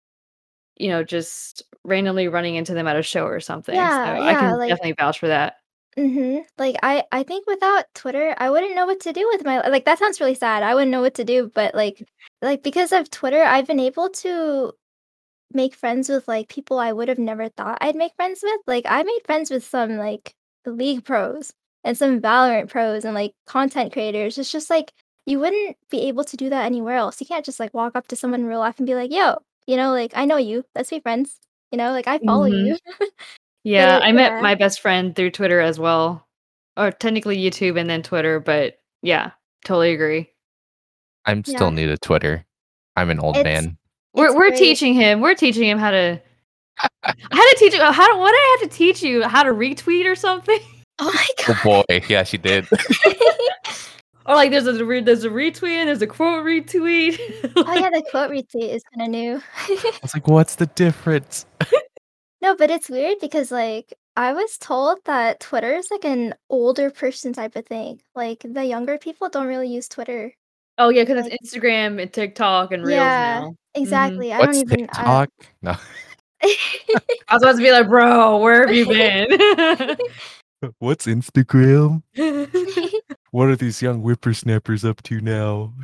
[0.76, 3.74] you know just randomly running into them at a show or something.
[3.74, 5.54] Yeah, so I yeah, can like definitely vouch for that.
[5.96, 6.44] Mhm.
[6.58, 9.84] Like I I think without Twitter, I wouldn't know what to do with my like
[9.86, 10.62] that sounds really sad.
[10.62, 12.06] I wouldn't know what to do, but like
[12.40, 14.72] like because of Twitter, I've been able to
[15.52, 18.60] make friends with like people I would have never thought I'd make friends with.
[18.66, 20.34] Like I made friends with some like
[20.66, 21.52] league pros
[21.84, 24.38] and some Valorant pros and like content creators.
[24.38, 24.92] It's just like
[25.26, 27.20] you wouldn't be able to do that anywhere else.
[27.20, 29.36] You can't just like walk up to someone in real life and be like, "Yo,
[29.66, 30.64] you know, like I know you.
[30.74, 31.38] Let's be friends."
[31.72, 32.66] You know, like I follow Mhm.
[32.66, 32.76] you.
[33.64, 34.40] Yeah, But I met yeah.
[34.42, 36.26] my best friend through Twitter as well,
[36.76, 38.40] or technically YouTube and then Twitter.
[38.40, 39.32] But yeah,
[39.64, 40.32] totally agree.
[41.26, 41.74] I'm still Yeah.
[41.74, 42.46] new to Twitter.
[42.96, 43.77] I'm an old It's man.
[44.18, 44.58] We're we're great.
[44.58, 45.20] teaching him.
[45.20, 46.20] We're teaching him how to.
[47.04, 48.12] I had to teach you how.
[48.12, 49.22] to- What did I have to teach you?
[49.22, 50.58] How to retweet or something?
[51.00, 51.86] Oh my Oh god.
[51.88, 52.66] boy, yeah, she did.
[54.26, 57.18] Or like there's a re- there's a retweet there's a quote retweet.
[57.56, 59.40] oh yeah, the quote retweet is kind of new.
[59.68, 61.46] I was like, what's the difference?
[62.42, 66.90] No, but it's weird because like I was told that Twitter is like an older
[66.90, 68.02] person type of thing.
[68.14, 70.34] Like the younger people don't really use Twitter.
[70.78, 73.46] Oh yeah, because it's Instagram and TikTok and Reels yeah, now.
[73.74, 74.32] hmm exactly.
[74.32, 75.30] I don't What's even I TikTok?
[75.62, 75.76] No.
[76.42, 79.96] I was about to be like, bro, where have you been?
[80.78, 82.02] What's Instagram?
[83.30, 85.74] What are these young whippersnappers up to now?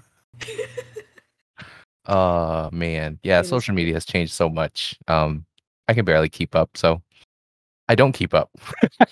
[2.07, 4.99] Uh man, yeah, social media has changed so much.
[5.09, 5.45] Um,
[5.87, 7.03] I can barely keep up, so
[7.89, 8.51] I don't keep up.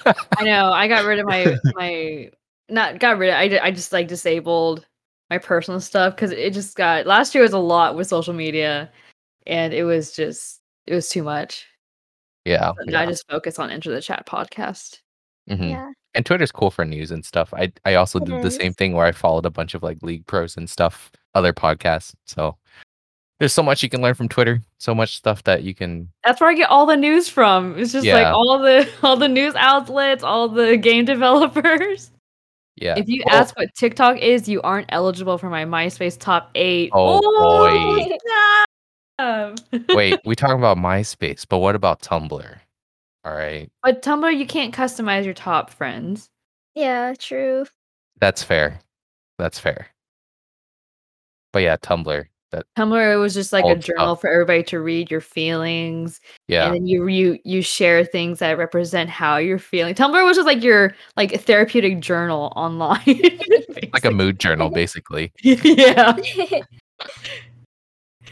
[0.06, 0.72] I know.
[0.72, 2.30] I got rid of my my
[2.70, 3.36] not got rid of.
[3.36, 4.86] I, I just like disabled
[5.32, 8.90] my personal stuff because it just got last year was a lot with social media,
[9.46, 11.66] and it was just it was too much.
[12.44, 14.98] yeah, So now I just focus on Enter the Chat podcast.
[15.48, 17.54] hmm yeah, And Twitter's cool for news and stuff.
[17.54, 20.02] I I also it did the same thing where I followed a bunch of like
[20.02, 22.12] league pros and stuff, other podcasts.
[22.26, 22.58] So
[23.40, 24.60] there's so much you can learn from Twitter.
[24.76, 26.10] So much stuff that you can.
[26.24, 27.78] That's where I get all the news from.
[27.78, 32.10] It's just like all the all the news outlets, all the game developers.
[32.82, 32.94] Yeah.
[32.98, 36.90] If you Well, ask what TikTok is, you aren't eligible for my MySpace top eight.
[36.92, 38.16] oh, oh boy.
[39.18, 39.82] Oh, stop.
[39.94, 42.58] Wait, we talking about MySpace, but what about Tumblr?
[43.24, 46.28] All right, But Tumblr, you can't customize your top friends.
[46.74, 47.66] yeah, true.
[48.20, 48.80] that's fair.
[49.38, 49.86] That's fair.
[51.52, 52.24] But yeah, Tumblr.
[52.52, 54.20] That Tumblr it was just like a journal stuff.
[54.20, 56.70] for everybody to read your feelings, and Yeah.
[56.70, 59.94] then you you you share things that represent how you're feeling.
[59.94, 63.00] Tumblr was just like your like therapeutic journal online,
[63.92, 65.32] Like a mood journal, basically.
[65.42, 66.14] yeah.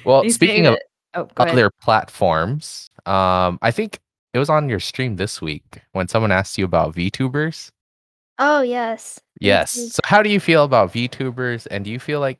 [0.04, 0.82] Well, They speaking of that.
[1.14, 1.54] Oh, go ahead.
[1.54, 3.98] other platforms, um, I think
[4.32, 7.70] it was on your stream this week when someone asked you about VTubers.
[8.38, 9.72] oh yes, Yes.
[9.72, 12.38] So how do you feel about VTubers and do you feel like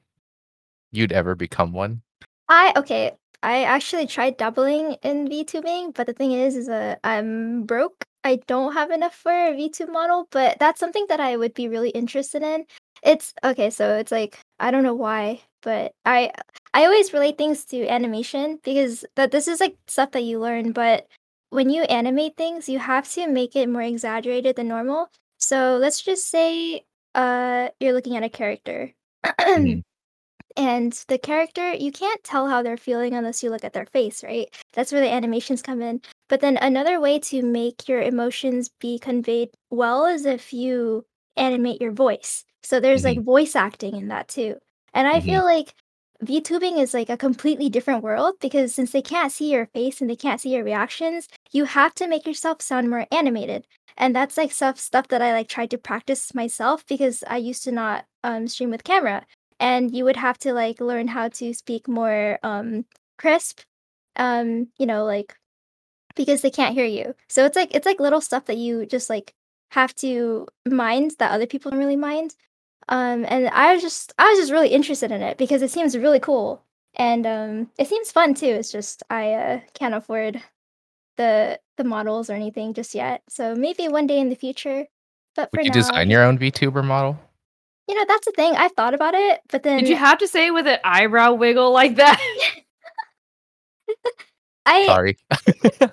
[0.92, 2.02] you'd ever become one?
[2.48, 3.12] I okay.
[3.42, 8.04] I actually tried dabbling in VTubing, but the thing is, is that I'm broke.
[8.22, 11.68] I don't have enough for a VTube model, but that's something that I would be
[11.68, 12.66] really interested in.
[13.02, 16.32] It's okay, so it's like I don't know why, but I
[16.74, 20.72] I always relate things to animation because that this is like stuff that you learn,
[20.72, 21.06] but
[21.50, 25.08] when you animate things, you have to make it more exaggerated than normal.
[25.38, 26.84] So let's just say
[27.14, 28.92] uh you're looking at a character.
[29.56, 29.82] Mhm.
[30.56, 34.22] And the character, you can't tell how they're feeling unless you look at their face,
[34.24, 34.48] right?
[34.72, 36.00] That's where the animations come in.
[36.28, 41.04] But then another way to make your emotions be conveyed well is if you
[41.36, 42.44] animate your voice.
[42.62, 43.24] So there's like Mhm.
[43.24, 44.56] voice acting in that too.
[44.92, 45.24] And I Mhm.
[45.24, 45.74] feel like
[46.22, 50.10] VTubing is like a completely different world because since they can't see your face and
[50.10, 53.66] they can't see your reactions, you have to make yourself sound more animated.
[53.96, 57.64] And that's like stuff stuff that I like tried to practice myself because I used
[57.64, 59.24] to not um stream with camera
[59.60, 62.84] and you would have to like learn how to speak more um
[63.18, 63.60] crisp
[64.16, 65.36] um you know like
[66.16, 67.14] because they can't hear you.
[67.28, 69.34] So it's like it's like little stuff that you just like
[69.70, 72.34] have to mind that other people don't really mind.
[72.88, 75.96] Um and i was just i was just really interested in it because it seems
[75.96, 76.62] really cool.
[76.94, 80.42] And um it seems fun too it's just i uh, can't afford
[81.16, 83.22] the the models or anything just yet.
[83.28, 84.86] So maybe one day in the future
[85.36, 87.18] but for Would you now design your own VTuber model?
[87.90, 90.28] You know that's the thing i've thought about it but then Did you have to
[90.28, 92.18] say it with an eyebrow wiggle like that?
[94.66, 95.16] i Sorry.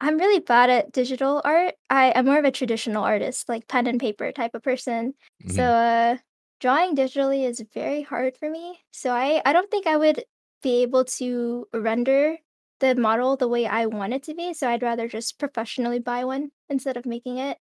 [0.00, 1.74] I'm really bad at digital art.
[1.90, 5.12] I am more of a traditional artist, like pen and paper type of person.
[5.46, 5.62] So, Mhm.
[5.62, 6.16] uh,
[6.58, 8.80] drawing digitally is very hard for me.
[8.92, 10.24] So I I don't think I would
[10.62, 12.38] be able to render
[12.80, 14.54] the model the way I want it to be.
[14.54, 17.58] So I'd rather just professionally buy one instead of making it.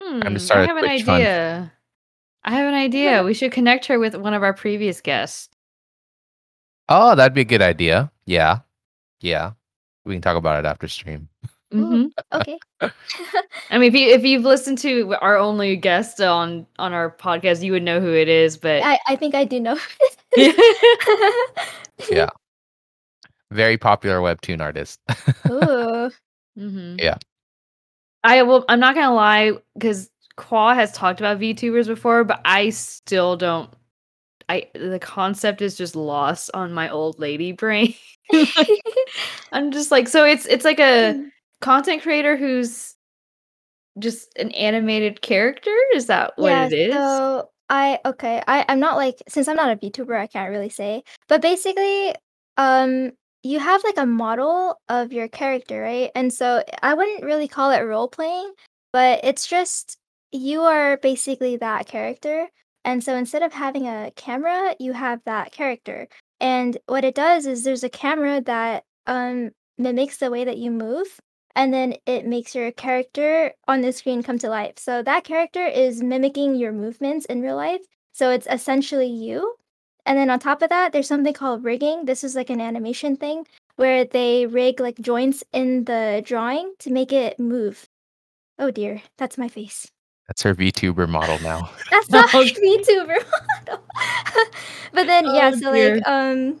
[0.00, 1.04] Time to Hmm, I start a have an idea.
[1.04, 1.70] fund.
[2.44, 2.56] Idea.
[2.56, 3.22] I have an idea.
[3.24, 5.48] We should connect her with one of our previous guests.
[6.88, 8.10] Oh, that'd be a good idea.
[8.26, 8.60] Yeah.
[9.20, 9.52] Yeah.
[10.04, 11.28] We can talk about it after stream.
[11.72, 12.58] hmm Okay.
[13.70, 17.62] I mean, if you if you've listened to our only guest on on our podcast,
[17.62, 18.56] you would know who it is.
[18.56, 19.78] But I I think I do know.
[22.10, 22.30] Yeah.
[23.52, 24.98] Very popular webtoon artist.
[25.48, 26.10] Ooh.
[26.58, 27.00] Mhm.
[27.00, 27.18] Yeah.
[28.24, 28.64] I will.
[28.68, 33.70] I'm not gonna lie, because Qua has talked about VTubers before, but I still don't.
[34.48, 37.94] I the concept is just lost on my old lady brain.
[39.52, 41.30] I'm just like, so it's it's like a Mm.
[41.60, 42.96] content creator who's
[43.98, 45.74] just an animated character.
[45.94, 46.94] Is that what Yeah, it is?
[46.94, 50.68] so I okay, I I'm not like since I'm not a VTuber, I can't really
[50.68, 51.02] say.
[51.28, 52.14] But basically,
[52.56, 53.12] um,
[53.42, 56.10] you have like a model of your character, right?
[56.14, 58.52] And so I wouldn't really call it role playing,
[58.92, 59.98] but it's just
[60.32, 62.48] you are basically that character.
[62.84, 66.08] And so instead of having a camera, you have that character.
[66.40, 70.70] And what it does is there's a camera that um mimics the way that you
[70.70, 71.20] move
[71.54, 74.78] and then it makes your character on the screen come to life.
[74.78, 77.82] So that character is mimicking your movements in real life.
[78.12, 79.54] So it's essentially you.
[80.06, 82.06] And then on top of that, there's something called rigging.
[82.06, 86.90] This is like an animation thing where they rig like joints in the drawing to
[86.90, 87.86] make it move.
[88.58, 89.90] Oh dear, that's my face.
[90.32, 91.70] That's her VTuber model now.
[91.90, 93.22] That's not Oh, my VTuber
[93.68, 93.84] model.
[94.94, 95.96] but then yeah, Oh, so dear.
[95.96, 96.58] like um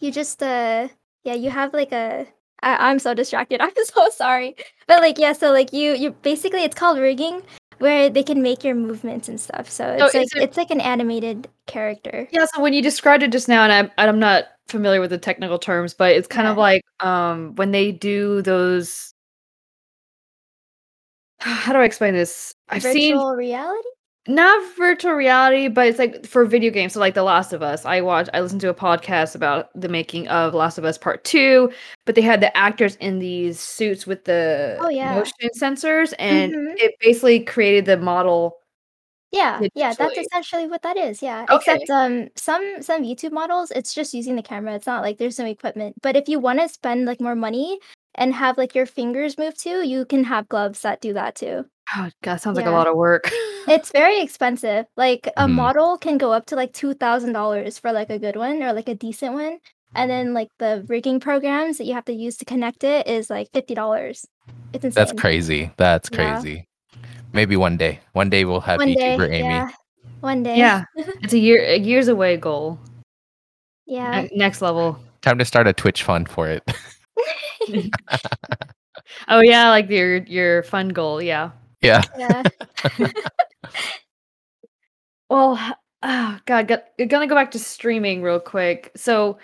[0.00, 0.88] you just uh
[1.22, 2.26] yeah, you have like a
[2.62, 3.60] I, I'm so distracted.
[3.60, 4.56] I'm so sorry.
[4.86, 7.42] But like yeah, so like you you basically it's called rigging
[7.80, 9.68] where they can make your movements and stuff.
[9.68, 12.26] So So it's like it- it's like an animated character.
[12.30, 15.18] Yeah, so when you described it just now, and I'm I'm not familiar with the
[15.18, 19.12] technical terms, but it's kind of like um when they do those.
[21.38, 22.54] How do I explain this?
[22.68, 22.92] I've Virtual
[23.30, 23.88] seen reality?
[24.28, 26.94] not virtual reality, but it's like for video games.
[26.94, 29.88] So like The Last of Us, I watched, I listened to a podcast about the
[29.88, 31.70] making of Last of Us Part Two,
[32.06, 35.14] but they had the actors in these suits with the Oh, yeah.
[35.14, 36.74] motion sensors, and Mhm.
[36.78, 38.58] it basically created the model.
[39.30, 41.20] Yeah, yeah, that's essentially what that is.
[41.22, 41.44] Yeah.
[41.50, 41.74] Okay.
[41.74, 44.74] Except um some some VTube models, it's just using the camera.
[44.74, 45.94] It's not like there's no equipment.
[46.02, 47.78] But if you want to spend like more money
[48.16, 51.64] and have like your fingers move too, you can have gloves that do that too.
[51.96, 53.30] Oh god, sounds like a lot of work.
[53.68, 54.86] It's very expensive.
[54.96, 55.52] Like a Mhm.
[55.52, 58.72] model can go up to like two thousand dollars for like a good one or
[58.72, 59.58] like a decent one.
[59.94, 63.30] And then like the rigging programs that you have to use to connect it is
[63.30, 64.26] like fifty dollars.
[64.72, 65.00] It's insane.
[65.06, 65.70] That's crazy.
[65.76, 66.34] That's Yeah.
[66.34, 66.66] crazy.
[67.32, 68.00] Maybe one day.
[68.12, 69.38] One day we'll have One day, Amy.
[69.38, 69.70] yeah.
[70.20, 70.56] One day.
[70.58, 70.84] yeah,
[71.22, 72.78] it's a year a years away goal.
[73.86, 74.22] Yeah.
[74.22, 74.98] Ne- next level.
[75.22, 76.62] Time to start a Twitch fund for it.
[79.28, 81.22] Oh yeah, like your your fun goal.
[81.22, 81.50] Yeah.
[81.80, 82.02] yeah.
[82.18, 82.42] yeah.
[85.28, 85.58] Well,
[86.02, 88.92] oh god, go- gonna go back to streaming real quick.
[88.96, 89.38] So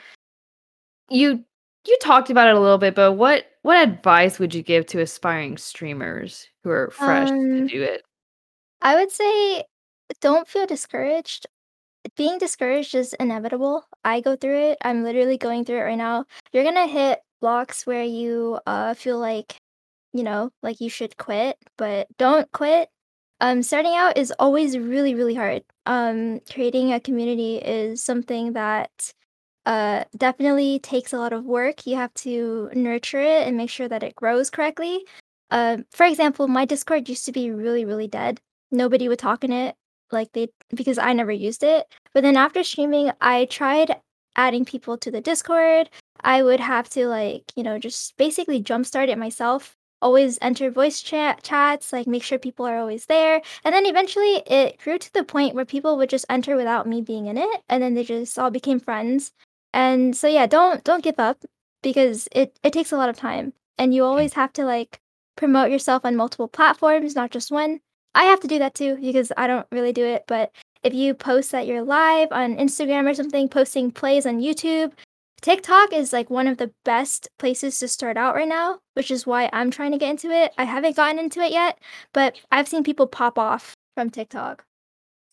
[1.10, 1.44] you
[1.86, 5.00] you talked about it a little bit, but what what advice would you give to
[5.00, 8.02] aspiring streamers who are fresh to Um, do it?
[8.80, 9.64] I would say
[10.20, 11.46] don't feel discouraged.
[12.16, 13.84] Being discouraged is inevitable.
[14.04, 14.78] I go through it.
[14.82, 16.26] I'm literally going through it right now.
[16.52, 19.58] You're gonna hit blocks where you uh feel like,
[20.14, 22.88] you know, like you should quit, but don't quit.
[23.40, 25.64] Um, starting out is always really, really hard.
[25.86, 29.12] Um, creating a community is something that
[29.66, 31.86] uh definitely takes a lot of work.
[31.86, 35.04] You have to nurture it and make sure that it grows correctly.
[35.50, 38.40] Um, for example, my Discord used to be really, really dead.
[38.70, 39.76] Nobody would talk in it,
[40.10, 41.86] like they because I never used it.
[42.14, 43.96] But then after streaming, I tried
[44.36, 45.90] adding people to the Discord.
[46.22, 49.76] I would have to like, you know, just basically jumpstart it myself.
[50.00, 53.40] Always enter voice chat chats, like make sure people are always there.
[53.64, 57.02] And then eventually it grew to the point where people would just enter without me
[57.02, 59.32] being in it, and then they just all became friends.
[59.72, 61.44] And so yeah, don't don't give up
[61.82, 65.00] because it it takes a lot of time, and you always have to like
[65.36, 67.80] promote yourself on multiple platforms, not just one.
[68.14, 70.52] I have to do that too because I don't really do it, but
[70.82, 74.92] if you post that you're live on Instagram or something, posting plays on YouTube,
[75.40, 79.26] TikTok is like one of the best places to start out right now, which is
[79.26, 80.52] why I'm trying to get into it.
[80.58, 81.78] I haven't gotten into it yet,
[82.12, 84.64] but I've seen people pop off from TikTok.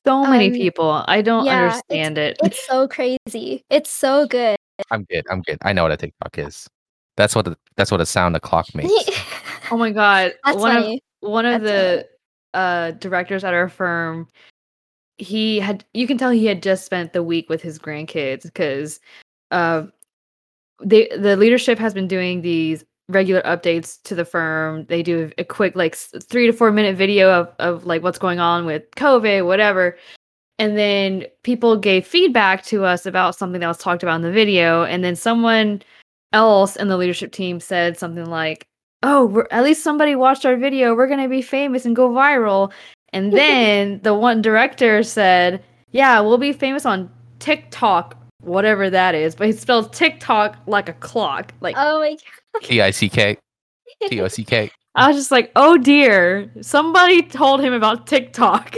[0.08, 1.04] So many um, people.
[1.08, 2.38] I don't yeah, it's- understand it.
[2.44, 3.64] It's so crazy.
[3.70, 4.56] It's so good.
[4.92, 5.26] I'm good.
[5.30, 5.58] I'm good.
[5.62, 6.68] I know what a TikTok is.
[7.18, 8.94] That's what a, that's what a sound a clock makes.
[9.72, 10.34] Oh my god.
[10.46, 11.04] That's one of funny.
[11.20, 12.08] one of That's
[12.54, 14.28] the uh directors at our firm
[15.20, 19.00] he had you can tell he had just spent the week with his grandkids because
[19.52, 19.84] uh
[20.82, 24.86] they the leadership has been doing these regular updates to the firm.
[24.86, 28.40] They do a quick like three to four minute video of, of like what's going
[28.40, 29.98] on with covid whatever.
[30.58, 34.32] And then people gave feedback to us about something that was talked about in the
[34.32, 34.84] video.
[34.84, 35.82] And then someone
[36.34, 38.68] else in the leadership team said something like
[39.02, 40.96] oh at least somebody watched our video.
[40.96, 42.72] We're going to be famous and go viral
[43.14, 49.36] and then the one director said yeah we'll be famous on tiktok whatever that is
[49.36, 52.16] but he spelled tiktok like a clock like oh my
[52.64, 53.38] T I C K.
[54.08, 54.72] T O C K.
[54.96, 58.76] i was just like oh dear somebody told him about tiktok.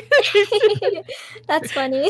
[1.47, 2.09] That's funny.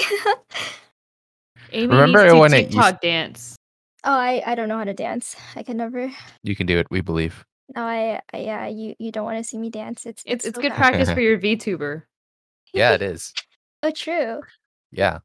[1.72, 3.56] amy Remember needs to when it used- tiktok dance
[4.04, 5.36] Oh, I I don't know how to dance.
[5.56, 6.12] I can never.
[6.42, 6.88] You can do it.
[6.90, 7.46] We believe.
[7.76, 8.68] No, I, I yeah.
[8.68, 10.08] You you don't want to see me dance.
[10.08, 10.78] It's it's it's so good bad.
[10.80, 12.02] practice for your vtuber
[12.74, 13.34] Yeah, it is.
[13.84, 14.42] Oh, true.
[14.92, 15.20] Yeah.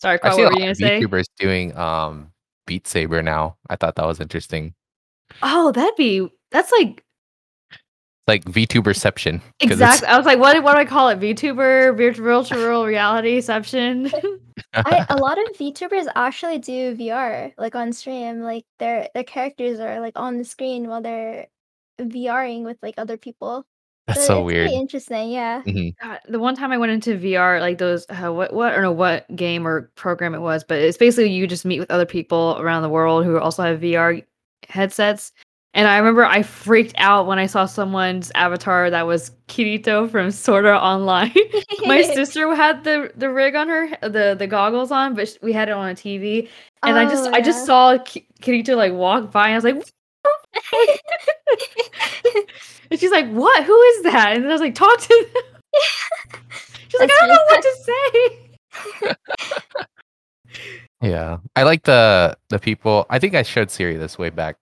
[0.00, 2.32] sorry I Carl, see a what were lot you gonna of say VTubers doing um
[2.66, 3.56] Beat Saber now.
[3.70, 4.74] I thought that was interesting.
[5.42, 7.04] oh that'd be that's like
[8.26, 9.38] Like VTuberception.
[9.40, 10.08] 'cause it's- Exactly.
[10.08, 11.20] I was like, what, what do I call it?
[11.20, 14.10] VTuber, virtual virtual realityception.
[14.74, 18.40] I, a lot of VTubers actually do VR, like on stream.
[18.40, 21.46] Like their their characters are like on the screen while they're
[22.00, 23.64] VRing with like other people.
[24.06, 24.70] That's so it's weird.
[24.70, 25.62] Interesting, yeah.
[26.00, 28.82] God, the one time I went into VR, like those, uh, what, what, I don't
[28.82, 32.06] know what game or program it was, but it's basically you just meet with other
[32.06, 34.24] people around the world who also have VR
[34.68, 35.32] headsets.
[35.74, 40.30] And I remember I freaked out when I saw someone's avatar that was Kirito from
[40.30, 41.34] Sword Art Online.
[41.84, 45.68] My sister had the the rig on her, the the goggles on, but we had
[45.68, 46.48] it on a TV,
[46.82, 49.64] and I just Oh, I just saw Ki- Kirito like walk by, and I was
[49.64, 49.86] like,
[52.90, 53.64] and she's like, "What?
[53.64, 55.42] Who is that?" And I was like, "Talk to them."
[56.88, 57.74] She's like, "I don't know what to
[59.02, 59.14] say."
[61.02, 61.38] Yeah.
[61.54, 63.04] I like the the people.
[63.10, 64.56] I think I showed Siri this way back.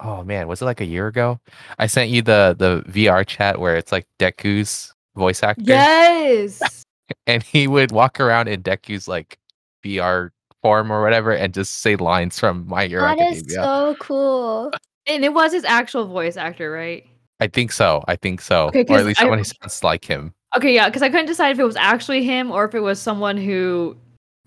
[0.00, 1.40] Oh man, was it like a year ago?
[1.78, 5.62] I sent you the the VR chat where it's like Deku's voice actor.
[5.64, 6.84] Yes.
[7.26, 9.38] And he would walk around in Deku's like
[9.84, 10.30] VR
[10.62, 13.64] form or whatever and just say lines from My Hero That is Academia.
[13.64, 14.72] so cool.
[15.06, 17.04] And it was his actual voice actor, right?
[17.40, 18.02] I think so.
[18.08, 18.68] I think so.
[18.68, 20.32] Okay, or 'cause at least I- someone who sounds like him.
[20.56, 23.00] Okay, yeah, because I couldn't decide if it was actually him or if it was
[23.00, 23.96] someone who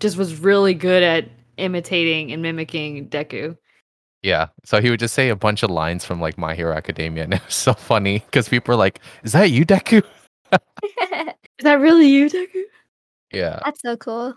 [0.00, 3.56] just was really good at imitating and mimicking Deku.
[4.22, 4.48] Yeah.
[4.64, 7.34] So he would just say a bunch of lines from like My Hero Academia, and
[7.34, 10.02] it was so funny because people were like, "Is that you, Deku?"
[10.52, 12.62] Is that really you, Deku?
[13.32, 13.60] Yeah.
[13.64, 14.34] That's so cool.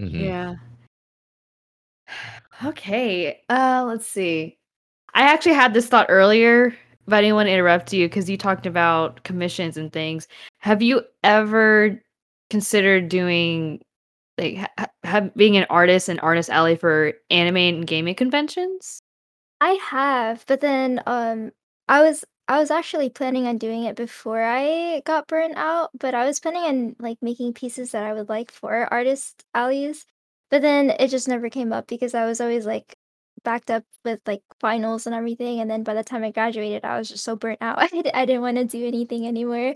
[0.00, 0.24] mhm.
[0.24, 0.54] Yeah.
[2.64, 3.40] Okay.
[3.48, 4.58] Uh let's see.
[5.14, 6.74] I actually had this thought earlier,
[7.06, 10.28] but I didn't want to interrupt you because you talked about commissions and things.
[10.58, 12.00] Have you ever
[12.50, 13.80] considered doing
[14.38, 19.02] like ha- ha- being an artist and artist alley for anime and gaming conventions?
[19.60, 21.52] I have, but then um
[21.88, 26.14] I was I was actually planning on doing it before I got burnt out, but
[26.14, 30.06] I was planning on like making pieces that I would like for artist alleys.
[30.50, 32.96] But then it just never came up because I was always like
[33.42, 35.60] backed up with like finals and everything.
[35.60, 37.78] And then by the time I graduated, I was just so burnt out.
[37.78, 39.74] I, d- I didn't want to do anything anymore.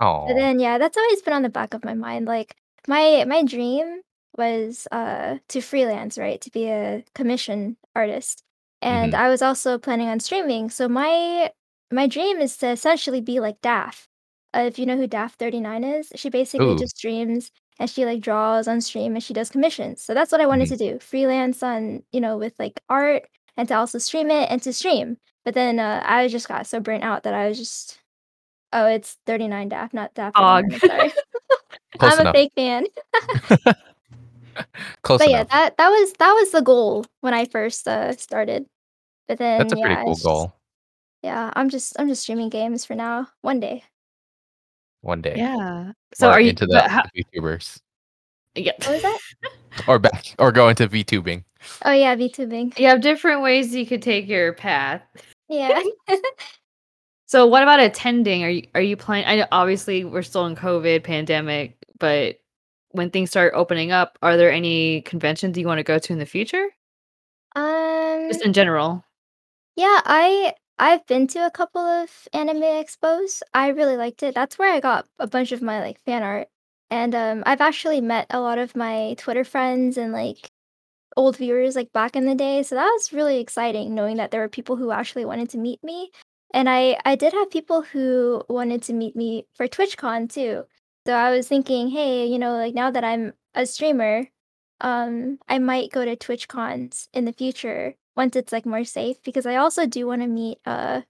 [0.00, 0.26] Oh.
[0.28, 2.26] But then yeah, that's always been on the back of my mind.
[2.26, 2.56] Like
[2.88, 4.00] my my dream
[4.36, 6.40] was uh to freelance, right?
[6.42, 8.42] To be a commission artist.
[8.82, 9.16] And Mhm.
[9.18, 10.70] I was also planning on streaming.
[10.70, 11.50] So my
[11.90, 14.08] my dream is to essentially be like Daph.
[14.54, 16.78] Uh, if you know who Daph 39 is, she basically Ooh.
[16.78, 20.02] just streams and she like draws on stream and she does commissions.
[20.02, 20.78] So that's what I wanted Mhm.
[20.78, 20.98] to do.
[21.00, 23.24] Freelance on, you know, with like art
[23.56, 25.18] and to also stream it and to stream.
[25.44, 27.98] But then uh, I just got so burnt out that I was just
[28.72, 30.10] Oh, it's 39 Daph, not.
[30.34, 31.12] I'm sorry.
[32.00, 32.84] I'm a fake fan.
[35.02, 38.66] Close But yeah, that that was that was the goal when I first uh, started.
[39.28, 40.52] But then That's a pretty cool just- goal.
[41.22, 43.28] yeah, I'm just I'm just streaming games for now.
[43.42, 43.84] One day.
[45.06, 45.34] One day.
[45.36, 45.92] Yeah.
[46.14, 47.80] So Or are you into the but how- VTubers
[48.56, 48.72] yeah.
[48.78, 49.18] What was that?
[49.88, 51.44] or back or go into VTubing?
[51.84, 52.78] Oh yeah, VTubing.
[52.78, 55.02] You have different ways you could take your path.
[55.48, 55.80] Yeah.
[57.28, 58.44] So what about attending?
[58.44, 59.26] Are you are you planning?
[59.26, 62.38] I know obviously we're still in COVID pandemic, but
[62.92, 66.20] when things start opening up, are there any conventions you want to go to in
[66.20, 66.68] the future?
[67.56, 68.28] um.
[68.28, 69.04] Just in general.
[69.74, 73.42] Yeah, I I've been to a couple of anime expos.
[73.54, 74.34] I really liked it.
[74.34, 76.48] That's where I got a bunch of my like fan art.
[76.90, 80.50] And um I've actually met a lot of my Twitter friends and like
[81.16, 82.62] old viewers like back in the day.
[82.62, 85.82] So that was really exciting knowing that there were people who actually wanted to meet
[85.84, 86.10] me.
[86.54, 90.66] And I I did have people who wanted to meet me for TwitchCon too.
[91.06, 94.28] So I was thinking, hey, you know, like now that I'm a streamer,
[94.80, 99.46] um, I might go to TwitchCons in the future once it's like more safe because
[99.46, 101.02] I also do want to meet uh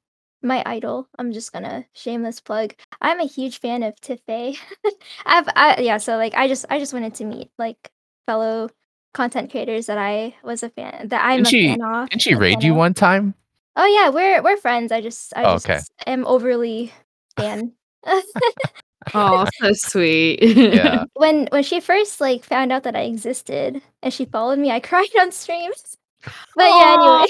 [0.42, 1.08] my idol.
[1.18, 2.74] I'm just gonna shameless plug.
[3.00, 4.56] I'm a huge fan of Tifei.
[5.26, 7.90] I've I, yeah, so like I just I just wanted to meet like
[8.26, 8.70] fellow
[9.14, 12.08] content creators that I was a fan that I'm Didn't a she- fan of.
[12.10, 12.76] Didn't she a raid you of.
[12.78, 13.34] one time?
[13.76, 14.92] Oh yeah, we're we're friends.
[14.92, 15.80] I just I Oh, just okay.
[16.06, 16.92] am overly
[17.36, 17.72] fan.
[19.14, 20.42] Oh, so sweet.
[20.42, 21.04] Yeah.
[21.14, 24.80] when when she first like found out that I existed and she followed me, I
[24.80, 25.96] cried on streams.
[26.54, 27.26] But yeah, anyway.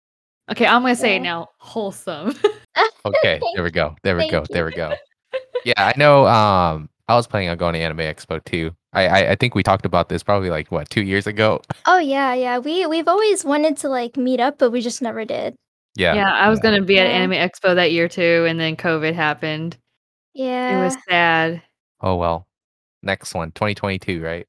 [0.50, 1.16] okay, I'm gonna say Yeah.
[1.16, 1.48] it now.
[1.58, 2.34] Wholesome.
[3.04, 3.94] Okay, there we go.
[4.02, 4.40] There we Thank go.
[4.40, 4.46] you.
[4.50, 4.94] There we go.
[5.64, 6.26] Yeah, I know.
[6.26, 8.74] Um, I was planning on going to Anime Expo too.
[8.92, 11.60] I, I I think we talked about this probably like what two years ago.
[11.86, 12.58] Oh yeah, yeah.
[12.58, 15.54] We we've always wanted to like meet up, but we just never did.
[15.94, 16.14] Yeah.
[16.14, 16.70] Yeah, I was yeah.
[16.70, 19.76] gonna be at Anime Expo that year too, and then COVID happened.
[20.34, 20.80] Yeah.
[20.80, 21.62] It was sad.
[22.00, 22.46] Oh well.
[23.02, 24.46] Next one, 2022, right?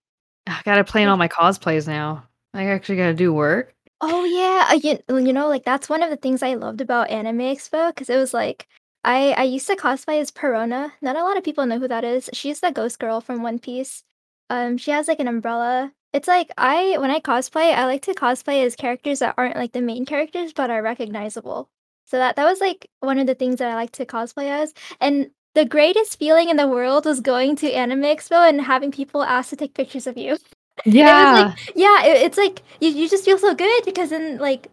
[0.48, 2.24] I gotta plan all my cosplays now.
[2.54, 3.73] I actually gotta do work.
[4.06, 7.10] Oh yeah, uh, you, you know, like that's one of the things I loved about
[7.10, 8.68] Anime Expo because it was like
[9.04, 10.92] I I used to cosplay as Perona.
[11.02, 12.30] Not a lot of people know who that is.
[12.34, 14.04] She's the ghost girl from One Piece.
[14.50, 15.94] Um, she has like an umbrella.
[16.12, 19.72] It's like I when I cosplay, I like to cosplay as characters that aren't like
[19.72, 21.70] the main characters but are recognizable.
[22.06, 24.74] So that that was like one of the things that I like to cosplay as.
[25.00, 29.24] And the greatest feeling in the world was going to Anime Expo and having people
[29.24, 30.38] ask to take pictures of you.
[30.86, 31.54] Yeah.
[31.76, 34.68] Yeah, it, it's like you, you just feel so good because then like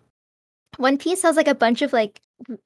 [0.76, 2.20] One Piece has like a bunch of like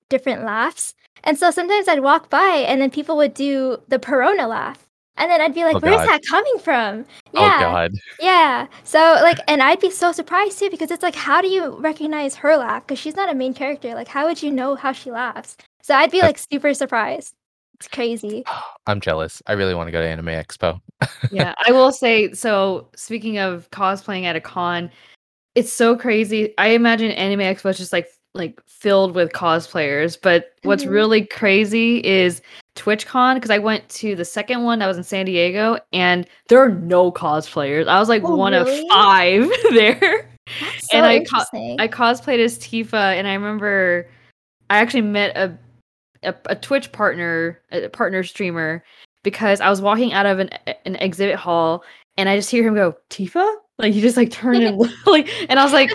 [0.08, 0.94] different laughs.
[1.24, 4.86] And so sometimes I'd walk by and then people would do the Perona laugh.
[5.16, 7.04] And then I'd be like, Oh, where's that coming from?
[7.34, 7.60] Oh Yeah.
[7.60, 7.92] God.
[8.20, 8.66] Yeah.
[8.82, 12.34] So like and I'd be so surprised too because it's like how do you recognize
[12.36, 12.86] her laugh?
[12.86, 13.94] Because she's not a main character.
[13.94, 15.56] Like how would you know how she laughs?
[15.82, 17.34] So I'd be like super surprised.
[17.74, 18.44] It's crazy.
[18.86, 19.42] I'm jealous.
[19.46, 20.80] I really want to go to Anime Expo.
[21.30, 22.32] Yeah, I will say.
[22.32, 24.90] So, speaking of cosplaying at a con,
[25.54, 26.54] it's so crazy.
[26.58, 30.18] I imagine Anime Expo is just like like filled with cosplayers.
[30.20, 30.90] But what's Mhm.
[30.90, 32.42] really crazy is
[32.76, 36.58] TwitchCon because I went to the second one that was in San Diego, and there
[36.58, 37.86] are no cosplayers.
[37.86, 38.80] I was like Oh, one really?
[38.80, 40.28] of five there.
[40.78, 44.08] So And I co- I cosplayed as Tifa, and I remember
[44.70, 45.56] I actually met a
[46.24, 48.82] a, a Twitch partner, a partner streamer,
[49.24, 50.50] because I was walking out of an
[50.84, 51.82] an exhibit hall,
[52.16, 55.58] and I just hear him go Tifa, like he just like turned and like, and
[55.58, 55.90] I was like,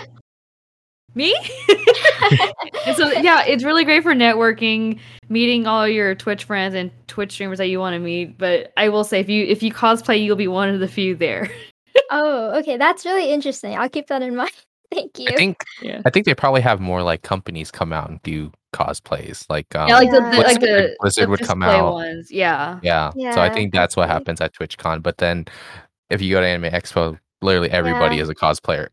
[1.14, 1.34] me.
[2.94, 7.58] so yeah, it's really great for networking, meeting all your Twitch friends and Twitch streamers
[7.58, 8.36] that you want to meet.
[8.36, 11.16] But I will say, if you if you cosplay, you'll be one of the few
[11.16, 11.50] there.
[12.10, 12.76] oh, okay.
[12.76, 13.76] That's really interesting.
[13.76, 14.52] I'll keep that in mind.
[14.92, 15.26] Thank you.
[15.28, 16.02] I think Yeah.
[16.04, 19.44] I think they probably have more like companies come out and do cosplays.
[19.48, 20.30] Like um, yeah, like the, Yeah.
[20.30, 21.92] the like the Blizzard the would come out.
[21.94, 22.30] ones.
[22.30, 22.80] Yeah.
[22.82, 23.10] Yeah.
[23.32, 25.02] So I think that's what happens at TwitchCon.
[25.02, 25.46] But then
[26.10, 28.22] if you go to Anime Expo, literally everybody Yeah.
[28.22, 28.88] is a cosplayer.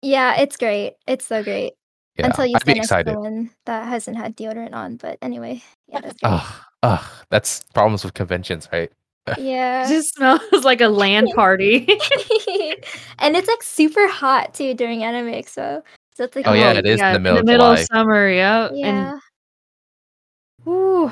[0.00, 0.94] Yeah, it's great.
[1.06, 1.74] It's so great.
[2.18, 2.26] Yeah.
[2.26, 3.12] Until you I'd be stand next to excited.
[3.14, 4.96] someone that hasn't had deodorant on.
[4.96, 6.30] But anyway, yeah, that's great.
[6.32, 8.90] Ugh, ugh, that's problems with conventions, right?
[9.28, 9.88] It yeah.
[9.88, 11.86] just smells like a land party.
[13.18, 15.82] and it's like super hot too during Anime Expo.
[16.14, 17.80] So it's like Oh, yeah, it is in the middle in of the middle July.
[17.80, 18.28] of summer.
[18.28, 18.68] Yeah.
[18.72, 18.86] Yeah.
[19.12, 19.20] And
[20.64, 21.10] whew,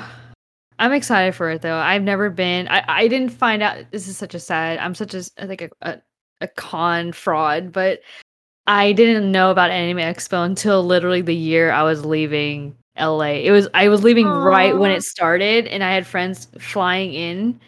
[0.79, 1.77] I'm excited for it though.
[1.77, 2.67] I've never been.
[2.67, 3.77] I I didn't find out.
[3.91, 4.79] This is such a sad.
[4.79, 6.01] I'm such a I think a a,
[6.41, 8.01] a con fraud, but
[8.67, 13.39] I didn't know about Anime Expo until literally the year I was leaving LA.
[13.43, 17.59] It was I was leaving right when it started, and I had friends flying in.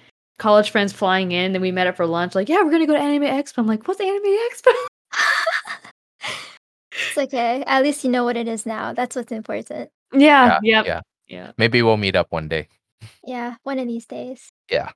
[0.44, 2.36] College friends flying in, then we met up for lunch.
[2.36, 3.60] Like, yeah, we're gonna go to Anime Expo.
[3.60, 4.74] I'm like, what's Anime Expo?
[6.92, 7.64] it's okay.
[7.66, 8.92] At least you know what it is now.
[8.92, 9.90] That's what's important.
[10.12, 11.02] Yeah, Yeah, yep, yeah.
[11.28, 11.52] yeah.
[11.58, 12.68] Maybe we'll meet up one day.
[13.26, 14.50] Yeah, one of these days.
[14.70, 14.92] Yeah.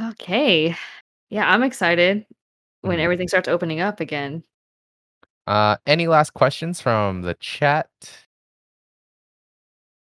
[0.00, 0.74] Okay.
[1.28, 2.24] Yeah, I'm excited
[2.80, 3.02] when Mhm.
[3.02, 4.44] everything starts opening up again.
[5.46, 7.90] Uh, any last questions from the chat?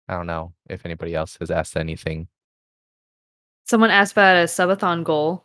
[0.06, 2.28] I don't know if anybody else has asked anything.
[3.68, 5.44] Someone asked about a subathon goal.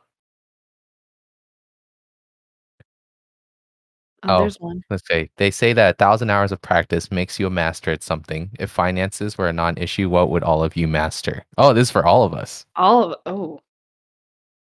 [4.26, 4.40] Oh, Oh.
[4.40, 4.82] there's one.
[4.90, 8.02] Let's say they say that a thousand hours of practice makes you a master at
[8.04, 8.52] something.
[8.58, 11.44] If finances were a non-issue, what would all of you master?
[11.58, 12.66] Oh, this is for all of us.
[12.78, 13.60] All of oh.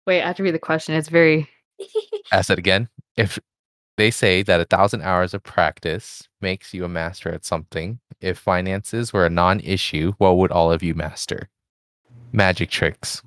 [0.08, 0.96] Wait, I have to read the question.
[0.96, 1.48] It's very
[2.32, 2.90] Ask it again.
[3.16, 3.38] If
[3.98, 8.40] they say that a thousand hours of practice makes you a master at something, if
[8.40, 11.50] finances were a non-issue, what would all of you master?
[12.32, 13.22] Magic tricks.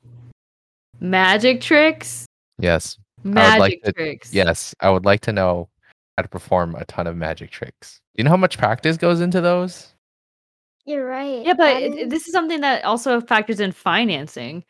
[1.00, 2.26] Magic tricks.
[2.58, 4.32] Yes, Magic like to tricks.
[4.34, 5.68] yes, I would like to know
[6.16, 8.00] how to perform a ton of magic tricks.
[8.14, 9.94] You know how much practice goes into those?
[10.84, 11.44] You're right.
[11.44, 14.64] Yeah, but that it- it- is- this is something that also factors in financing.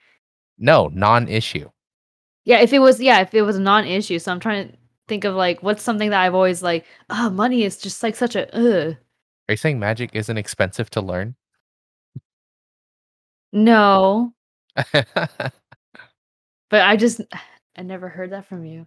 [0.58, 1.70] No, non-issue.
[2.44, 4.18] Yeah, if it was yeah, if it was a non-issue.
[4.18, 4.76] So I'm trying to
[5.06, 8.34] think of like what's something that I've always like, oh, money is just like such
[8.36, 8.96] a ugh.
[9.48, 11.36] Are you saying magic isn't expensive to learn?
[13.52, 14.34] No,
[16.68, 17.20] but I just
[17.76, 18.86] I never heard that from you.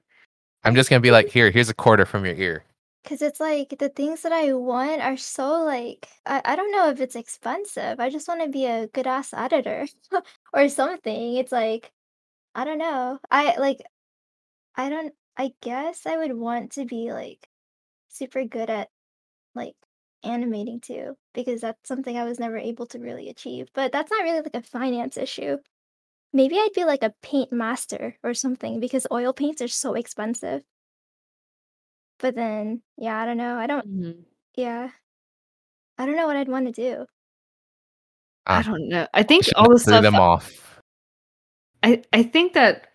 [0.64, 2.64] I'm just gonna be like, here, here's a quarter from your ear.
[3.04, 6.90] Cause it's like the things that I want are so like I, I don't know
[6.90, 8.00] if it's expensive.
[8.00, 9.88] I just want to be a good ass editor
[10.54, 11.36] or something.
[11.36, 11.92] It's like
[12.54, 13.20] I don't know.
[13.32, 13.80] I like
[14.76, 17.48] I don't I guess I would want to be like
[18.10, 18.90] super good at
[19.56, 19.76] like
[20.24, 23.70] animating too because that's something I was never able to really achieve.
[23.74, 25.58] But that's not really like a finance issue.
[26.34, 30.64] Maybe I'd be like a paint master or something because oil paints are so expensive.
[32.20, 33.58] But then, yeah, I don't know.
[33.58, 34.26] I don't Mhm.
[34.56, 34.92] yeah.
[35.98, 37.06] I don't know what I'd want to do.
[38.46, 39.08] I Ah, don't know.
[39.14, 40.82] I think should all the not stuff them off.
[41.84, 42.88] I I think that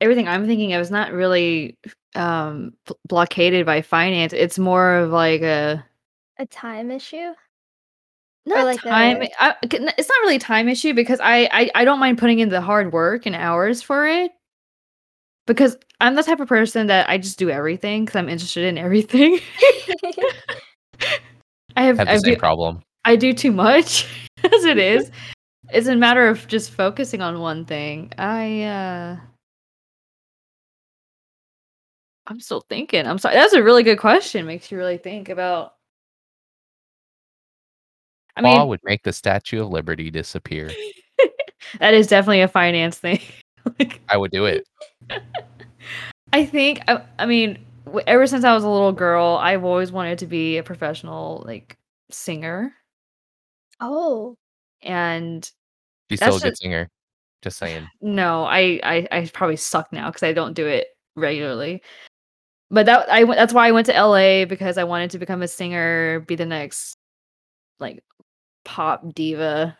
[0.00, 1.78] everything I'm thinking of is not really
[2.14, 4.32] um bl- blockaded by finance.
[4.32, 5.84] It's more of like a
[6.38, 7.34] A time issue?
[8.46, 9.22] Not like time.
[9.22, 12.00] a- I, c- n- it's not really a time issue because I, I I don't
[12.00, 14.32] mind putting in the hard work and hours for it.
[15.46, 18.78] Because I'm the type of person that I just do everything because I'm interested in
[18.78, 19.40] everything.
[21.76, 22.82] I have Have the I same do, problem.
[23.04, 24.06] I do too much
[24.44, 25.10] as it is.
[25.70, 28.12] It's a matter of just focusing on one thing.
[28.18, 29.16] I uh
[32.28, 33.06] I'm still thinking.
[33.06, 33.34] I'm sorry.
[33.34, 34.46] That's a really good question.
[34.46, 35.74] Makes you really think about
[38.36, 40.70] I mean, would make the Statue of Liberty disappear.
[41.80, 43.20] that is definitely a finance thing.
[43.78, 44.66] like I would do it.
[46.32, 47.58] I think I, I mean
[48.06, 51.76] ever since I was a little girl, I've always wanted to be a professional like
[52.10, 52.74] singer
[53.82, 54.36] oh.
[54.82, 55.50] and
[56.10, 56.88] She's still a good just- singer.
[57.42, 57.88] Just saying.
[58.00, 61.82] No, I I, I probably suck now because I don't do it regularly.
[62.70, 65.48] But that I that's why I went to LA because I wanted to become a
[65.48, 66.96] singer, be the next
[67.80, 68.02] like
[68.64, 69.76] pop diva.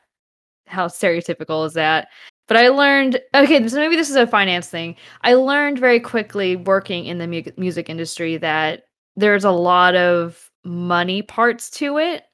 [0.67, 2.09] How stereotypical is that?
[2.49, 4.97] But I learned okay, so maybe this is a finance thing.
[5.23, 8.85] I learned very quickly working in the mu- music industry that
[9.17, 12.25] there's a lot of money parts to it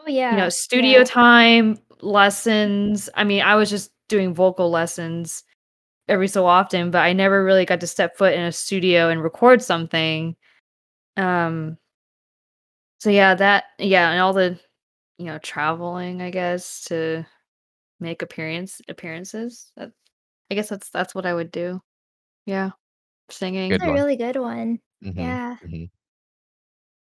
[0.00, 0.30] Oh yeah.
[0.30, 1.04] you know studio yeah.
[1.04, 5.44] time lessons i mean i was just doing vocal lessons
[6.08, 9.22] every so often but i never really got to step foot in a studio and
[9.22, 10.36] record something
[11.16, 11.76] um
[13.00, 14.58] so yeah that yeah and all the
[15.18, 17.24] you know traveling i guess to
[18.00, 19.90] make appearance appearances that
[20.50, 21.80] i guess that's that's what i would do
[22.46, 22.70] yeah
[23.30, 23.94] singing Good That's a one.
[23.94, 24.80] really good one.
[25.04, 25.56] Mhm, Yeah.
[25.64, 25.90] mhm.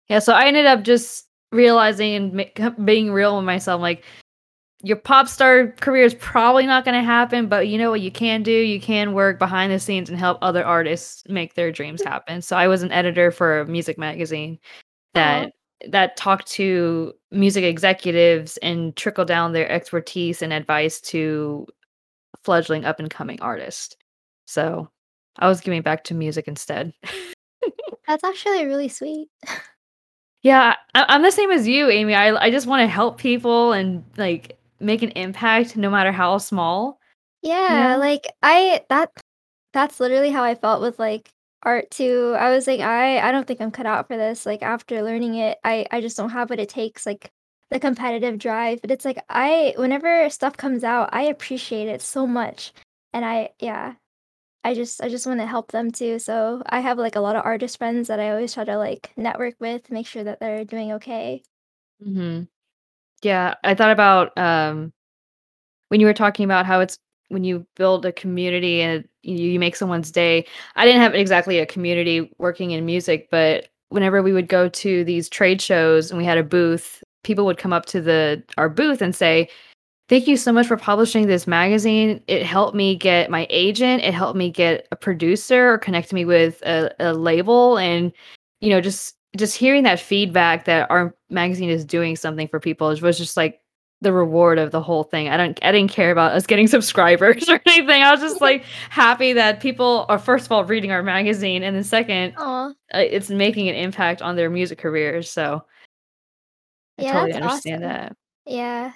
[0.08, 4.04] Yeah, so I ended up just realizing and ma- being real with myself like
[4.82, 8.12] your pop star career is probably not going to happen, but you know what you
[8.12, 8.52] can do?
[8.52, 12.40] You can work behind the scenes and help other artists make their dreams happen.
[12.42, 14.58] So I was an editor for a music magazine
[15.14, 15.52] that
[15.88, 21.66] that talked to music executives and trickle down their expertise and advice to
[22.42, 23.96] fledgling up and coming artists.
[24.46, 24.88] So
[25.38, 26.92] I was giving back to music instead.
[28.06, 29.28] That's actually really sweet.
[30.42, 32.14] Yeah, I- I'm the same as you, Amy.
[32.14, 36.38] I I just want to help people and like make an impact, no matter how
[36.38, 37.00] small.
[37.42, 37.98] Yeah, know?
[37.98, 39.10] like I that
[39.72, 41.30] that's literally how I felt with like
[41.62, 42.34] art too.
[42.38, 44.46] I was like, I I don't think I'm cut out for this.
[44.46, 47.32] Like after learning it, I I just don't have what it takes, like
[47.70, 48.80] the competitive drive.
[48.82, 52.72] But it's like I whenever stuff comes out, I appreciate it so much.
[53.12, 53.94] And I yeah,
[54.64, 56.18] I just I just want to help them too.
[56.20, 59.12] So I have like a lot of artist friends that I always try to like
[59.16, 61.42] network with, make sure that they're doing okay.
[62.02, 62.42] hmm
[63.22, 64.92] Yeah, I thought about um
[65.88, 66.98] when you were talking about how it's
[67.28, 70.46] when you build a community and you, make someone's day.
[70.76, 75.04] I didn't have exactly a community working in music, but whenever we would go to
[75.04, 78.68] these trade shows and we had a booth, people would come up to the our
[78.68, 79.48] booth and say,
[80.08, 82.22] "Thank you so much for publishing this magazine.
[82.28, 84.02] It helped me get my agent.
[84.02, 88.12] It helped me get a producer or connect me with a, a label." And
[88.60, 92.88] you know, just just hearing that feedback that our magazine is doing something for people
[93.02, 93.60] was just like
[94.00, 95.28] the reward of the whole thing.
[95.28, 98.02] I don't I didn't care about us getting subscribers or anything.
[98.02, 101.74] I was just like happy that people are first of all reading our magazine and
[101.74, 102.68] then second Aw.
[102.68, 105.30] uh, it's making an impact on their music careers.
[105.30, 105.64] So
[106.98, 107.88] I Yeah, totally understand awesome.
[107.88, 108.16] that.
[108.46, 108.92] Yeah.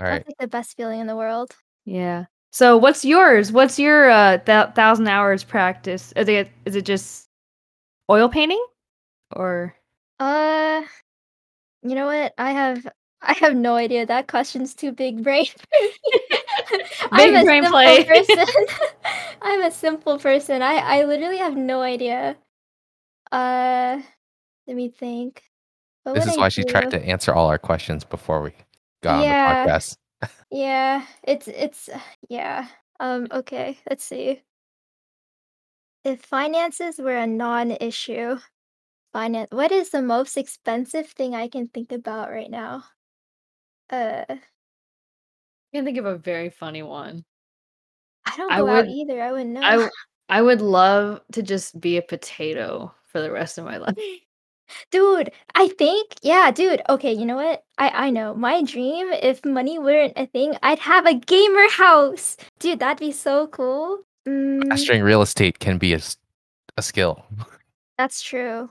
[0.00, 0.14] All right.
[0.18, 1.54] That's like the best feeling in the world.
[1.84, 2.26] Yeah.
[2.50, 3.52] So what's yours?
[3.52, 6.12] What's your uh th- thousand hours practice?
[6.16, 7.28] Is it is it just
[8.10, 8.64] oil painting,
[9.36, 9.74] or
[10.18, 10.82] Uh,
[11.82, 12.34] you know what?
[12.38, 12.86] I have
[13.22, 14.06] I have no idea.
[14.06, 15.46] That question's too big brain.
[17.12, 18.04] I'm Big a brain simple play.
[18.04, 18.46] person.
[19.42, 20.62] I'm a simple person.
[20.62, 22.36] I I literally have no idea.
[23.32, 24.00] Uh,
[24.66, 25.42] let me think.
[26.04, 28.52] What This is I why she tried to answer all our questions before we
[29.02, 29.22] got Yeah.
[29.22, 29.96] on the podcast.
[30.50, 31.88] Yeah, it's it's
[32.28, 32.68] yeah.
[33.00, 34.42] Um, okay, let's see.
[36.04, 38.38] If finances were a non-issue,
[39.12, 42.84] finance what is the most expensive thing I can think about right now?
[43.90, 44.38] Uh, I
[45.72, 47.24] can think of a very funny one.
[48.26, 49.22] I don't I go out either.
[49.22, 49.62] I wouldn't know.
[49.62, 49.88] I,
[50.28, 53.96] I would love to just be a potato for the rest of my life.
[54.90, 56.82] Dude, I think yeah, dude.
[56.90, 57.64] Okay, you know what?
[57.78, 58.34] I I know.
[58.34, 62.36] My dream if money weren't a thing, I'd have a gamer house.
[62.58, 64.00] Dude, that'd be so cool.
[64.26, 66.00] Mm, Mastering real estate can be a,
[66.76, 67.24] a skill.
[67.98, 68.68] that's true.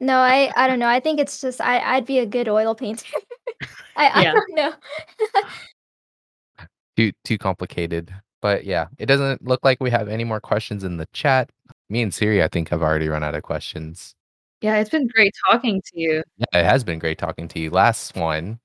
[0.00, 0.88] No, I I don't know.
[0.88, 3.06] I think it's just I I'd be a good oil painter.
[3.96, 4.72] I I don't know.
[6.96, 8.14] Too too complicated.
[8.40, 11.50] But yeah, it doesn't look like we have any more questions in the chat.
[11.90, 14.14] Me and Siri, I think, have already run out of questions.
[14.62, 16.22] Yeah, it's been great talking to you.
[16.38, 17.70] Yeah, it has been great talking to you.
[17.70, 18.58] Last one.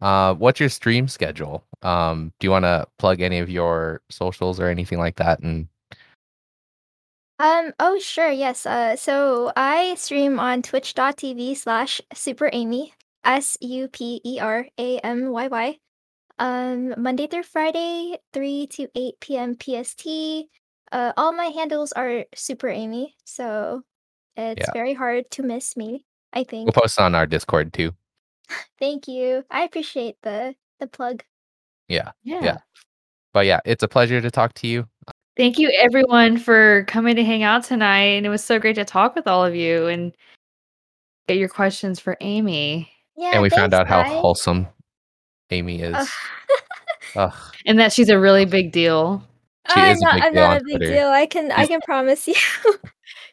[0.00, 1.64] Uh, what's your stream schedule?
[1.82, 5.40] Um, do you want to plug any of your socials or anything like that?
[5.40, 5.68] And
[7.38, 8.66] Um, oh sure, yes.
[8.66, 12.92] Uh so I stream on twitch.tv slash super amy
[13.24, 15.78] S U P E R A M Y Y.
[16.38, 20.06] Um Monday through Friday, three to eight PM PST.
[20.90, 23.82] Uh all my handles are super amy, so
[24.36, 24.72] it's Yeah.
[24.72, 26.66] very hard to miss me, I think.
[26.66, 27.94] we'll post on our Discord too.
[28.80, 29.44] Thank you.
[29.50, 31.22] I appreciate the the plug.
[31.88, 32.10] Yeah.
[32.24, 32.58] Yeah.
[33.32, 34.88] But yeah, it's a pleasure to talk to you.
[35.38, 38.16] Thank you everyone for coming to hang out tonight.
[38.18, 40.12] And it was so great to talk with all of you and
[41.28, 42.90] get your questions for Amy.
[43.16, 43.30] Yeah.
[43.34, 44.20] and we found thanks, out how guys.
[44.20, 44.66] wholesome
[45.50, 45.94] Amy is.
[45.96, 46.08] Ugh.
[47.16, 47.54] Ugh.
[47.66, 49.22] And that she's a really big deal.
[49.74, 50.92] She I'm is a not, big I'm deal not a big Twitter.
[50.94, 51.08] deal.
[51.08, 52.34] I can I can promise you.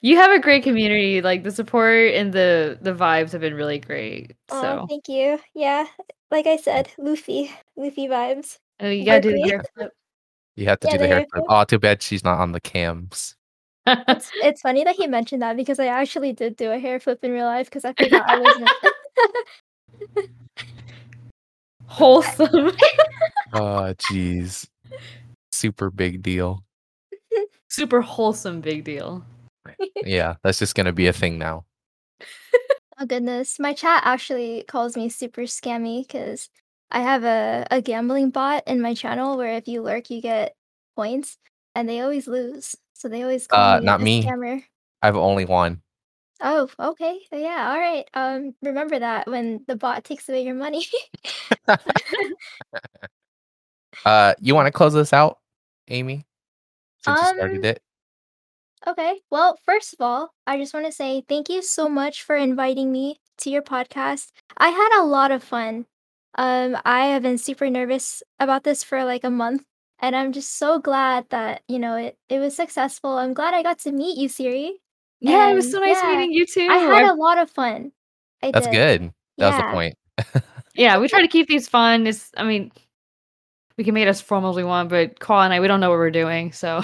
[0.02, 1.22] You have a great community.
[1.24, 4.34] Like the support and the the vibes have been really great.
[4.50, 5.40] Oh, So thank you.
[5.56, 5.86] Yeah,
[6.30, 8.60] like I said, Luffy, Luffy vibes.
[8.82, 9.50] oh, you gotta do the Berkeley.
[9.50, 9.92] hair flip.
[10.56, 11.44] You have to Yeah, do the the hair hair flip.
[11.46, 11.46] flip.
[11.50, 13.36] Oh, too bad she's not on the cams.
[13.88, 17.24] It's it's funny that he mentioned that because I actually did do a hair flip
[17.24, 18.72] in real life because I forgot I wasn't.
[21.88, 22.72] Wholesome.
[23.54, 24.68] Oh, jeez.
[25.52, 26.62] Super big deal.
[27.70, 29.24] Super wholesome big deal.
[30.04, 31.64] Yeah, that's just gonna be a thing now.
[33.00, 36.50] oh goodness, my chat actually calls me super scammy because
[36.92, 40.56] I have a a gambling bot in my channel where if you lurk, you get
[40.96, 41.38] points,
[41.76, 42.76] and they always lose.
[42.94, 44.22] So they always call Uh, me not me.
[44.22, 44.64] scammer.
[45.02, 45.82] I've only one.
[46.42, 47.20] Oh, okay.
[47.32, 48.06] Yeah, all right.
[48.14, 50.86] Um, remember that when the bot takes away your money.
[54.06, 55.40] Uh, you want to close this out,
[55.88, 56.26] Amy?
[57.02, 57.82] Since you Um, started it.
[58.88, 59.22] Okay.
[59.32, 62.92] Well, first of all, I just want to say thank you so much for inviting
[62.92, 64.32] me to your podcast.
[64.58, 65.86] I had a lot of fun.
[66.38, 69.64] Um, I have been super nervous about this for like a month,
[70.00, 73.18] and I'm just so glad that, you know, it it was successful.
[73.18, 74.82] I'm glad I got to meet you, Siri.
[75.22, 76.68] Yeah, it was so nice yeah, meeting you too.
[76.70, 77.92] I had I- a lot of fun.
[78.44, 78.74] I That's did.
[78.74, 79.12] good.
[79.38, 79.96] That was the point.
[80.76, 82.06] yeah, we try to keep these fun.
[82.08, 82.72] It's I mean,
[83.78, 85.80] we can make it as formal as we want, but Call and I we don't
[85.80, 86.84] know what we're doing, so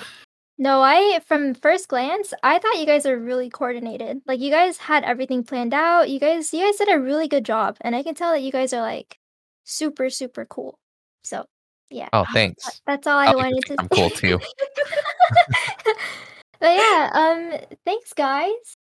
[0.58, 4.22] No, I from first glance, I thought you guys are really coordinated.
[4.28, 6.10] Like you guys had everything planned out.
[6.10, 7.78] You guys you guys did a really good job.
[7.82, 9.18] And I can tell that you guys are like
[9.72, 10.78] super super cool.
[11.24, 11.46] So,
[11.90, 12.10] yeah.
[12.14, 12.82] Oh, that- thanks.
[12.86, 14.40] That's all I, I wanted to I'm cool too.
[16.60, 17.54] but yeah, um
[17.86, 18.52] thanks guys.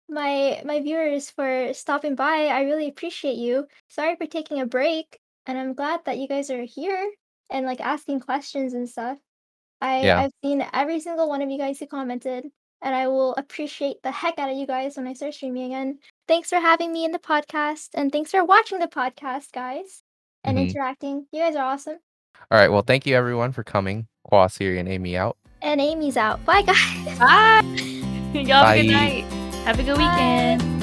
[0.07, 2.47] My my viewers for stopping by.
[2.47, 3.67] I really appreciate you.
[3.89, 7.11] Sorry for taking a break, and I'm glad that you guys are here
[7.49, 9.17] and like asking questions and stuff.
[9.81, 10.21] I Yeah.
[10.21, 12.45] I've seen every single one of you guys who commented,
[12.81, 15.99] and I will appreciate the heck out of you guys when I start streaming again.
[16.27, 20.01] Thanks for having me in the podcast, and thanks for watching the podcast, guys,
[20.45, 20.69] and Mhm.
[20.69, 21.25] interacting.
[21.31, 21.97] You guys are awesome.
[22.51, 22.71] All right.
[22.71, 24.07] Well, thank you everyone for coming.
[24.23, 25.37] Qua, Siri, and Amy out.
[25.61, 26.43] And Amy's out.
[26.45, 27.19] Bye, guys.
[27.19, 27.61] bye.
[28.33, 29.23] Y'all have a good night.
[29.65, 30.03] Have a good Bye.
[30.03, 30.74] weekend.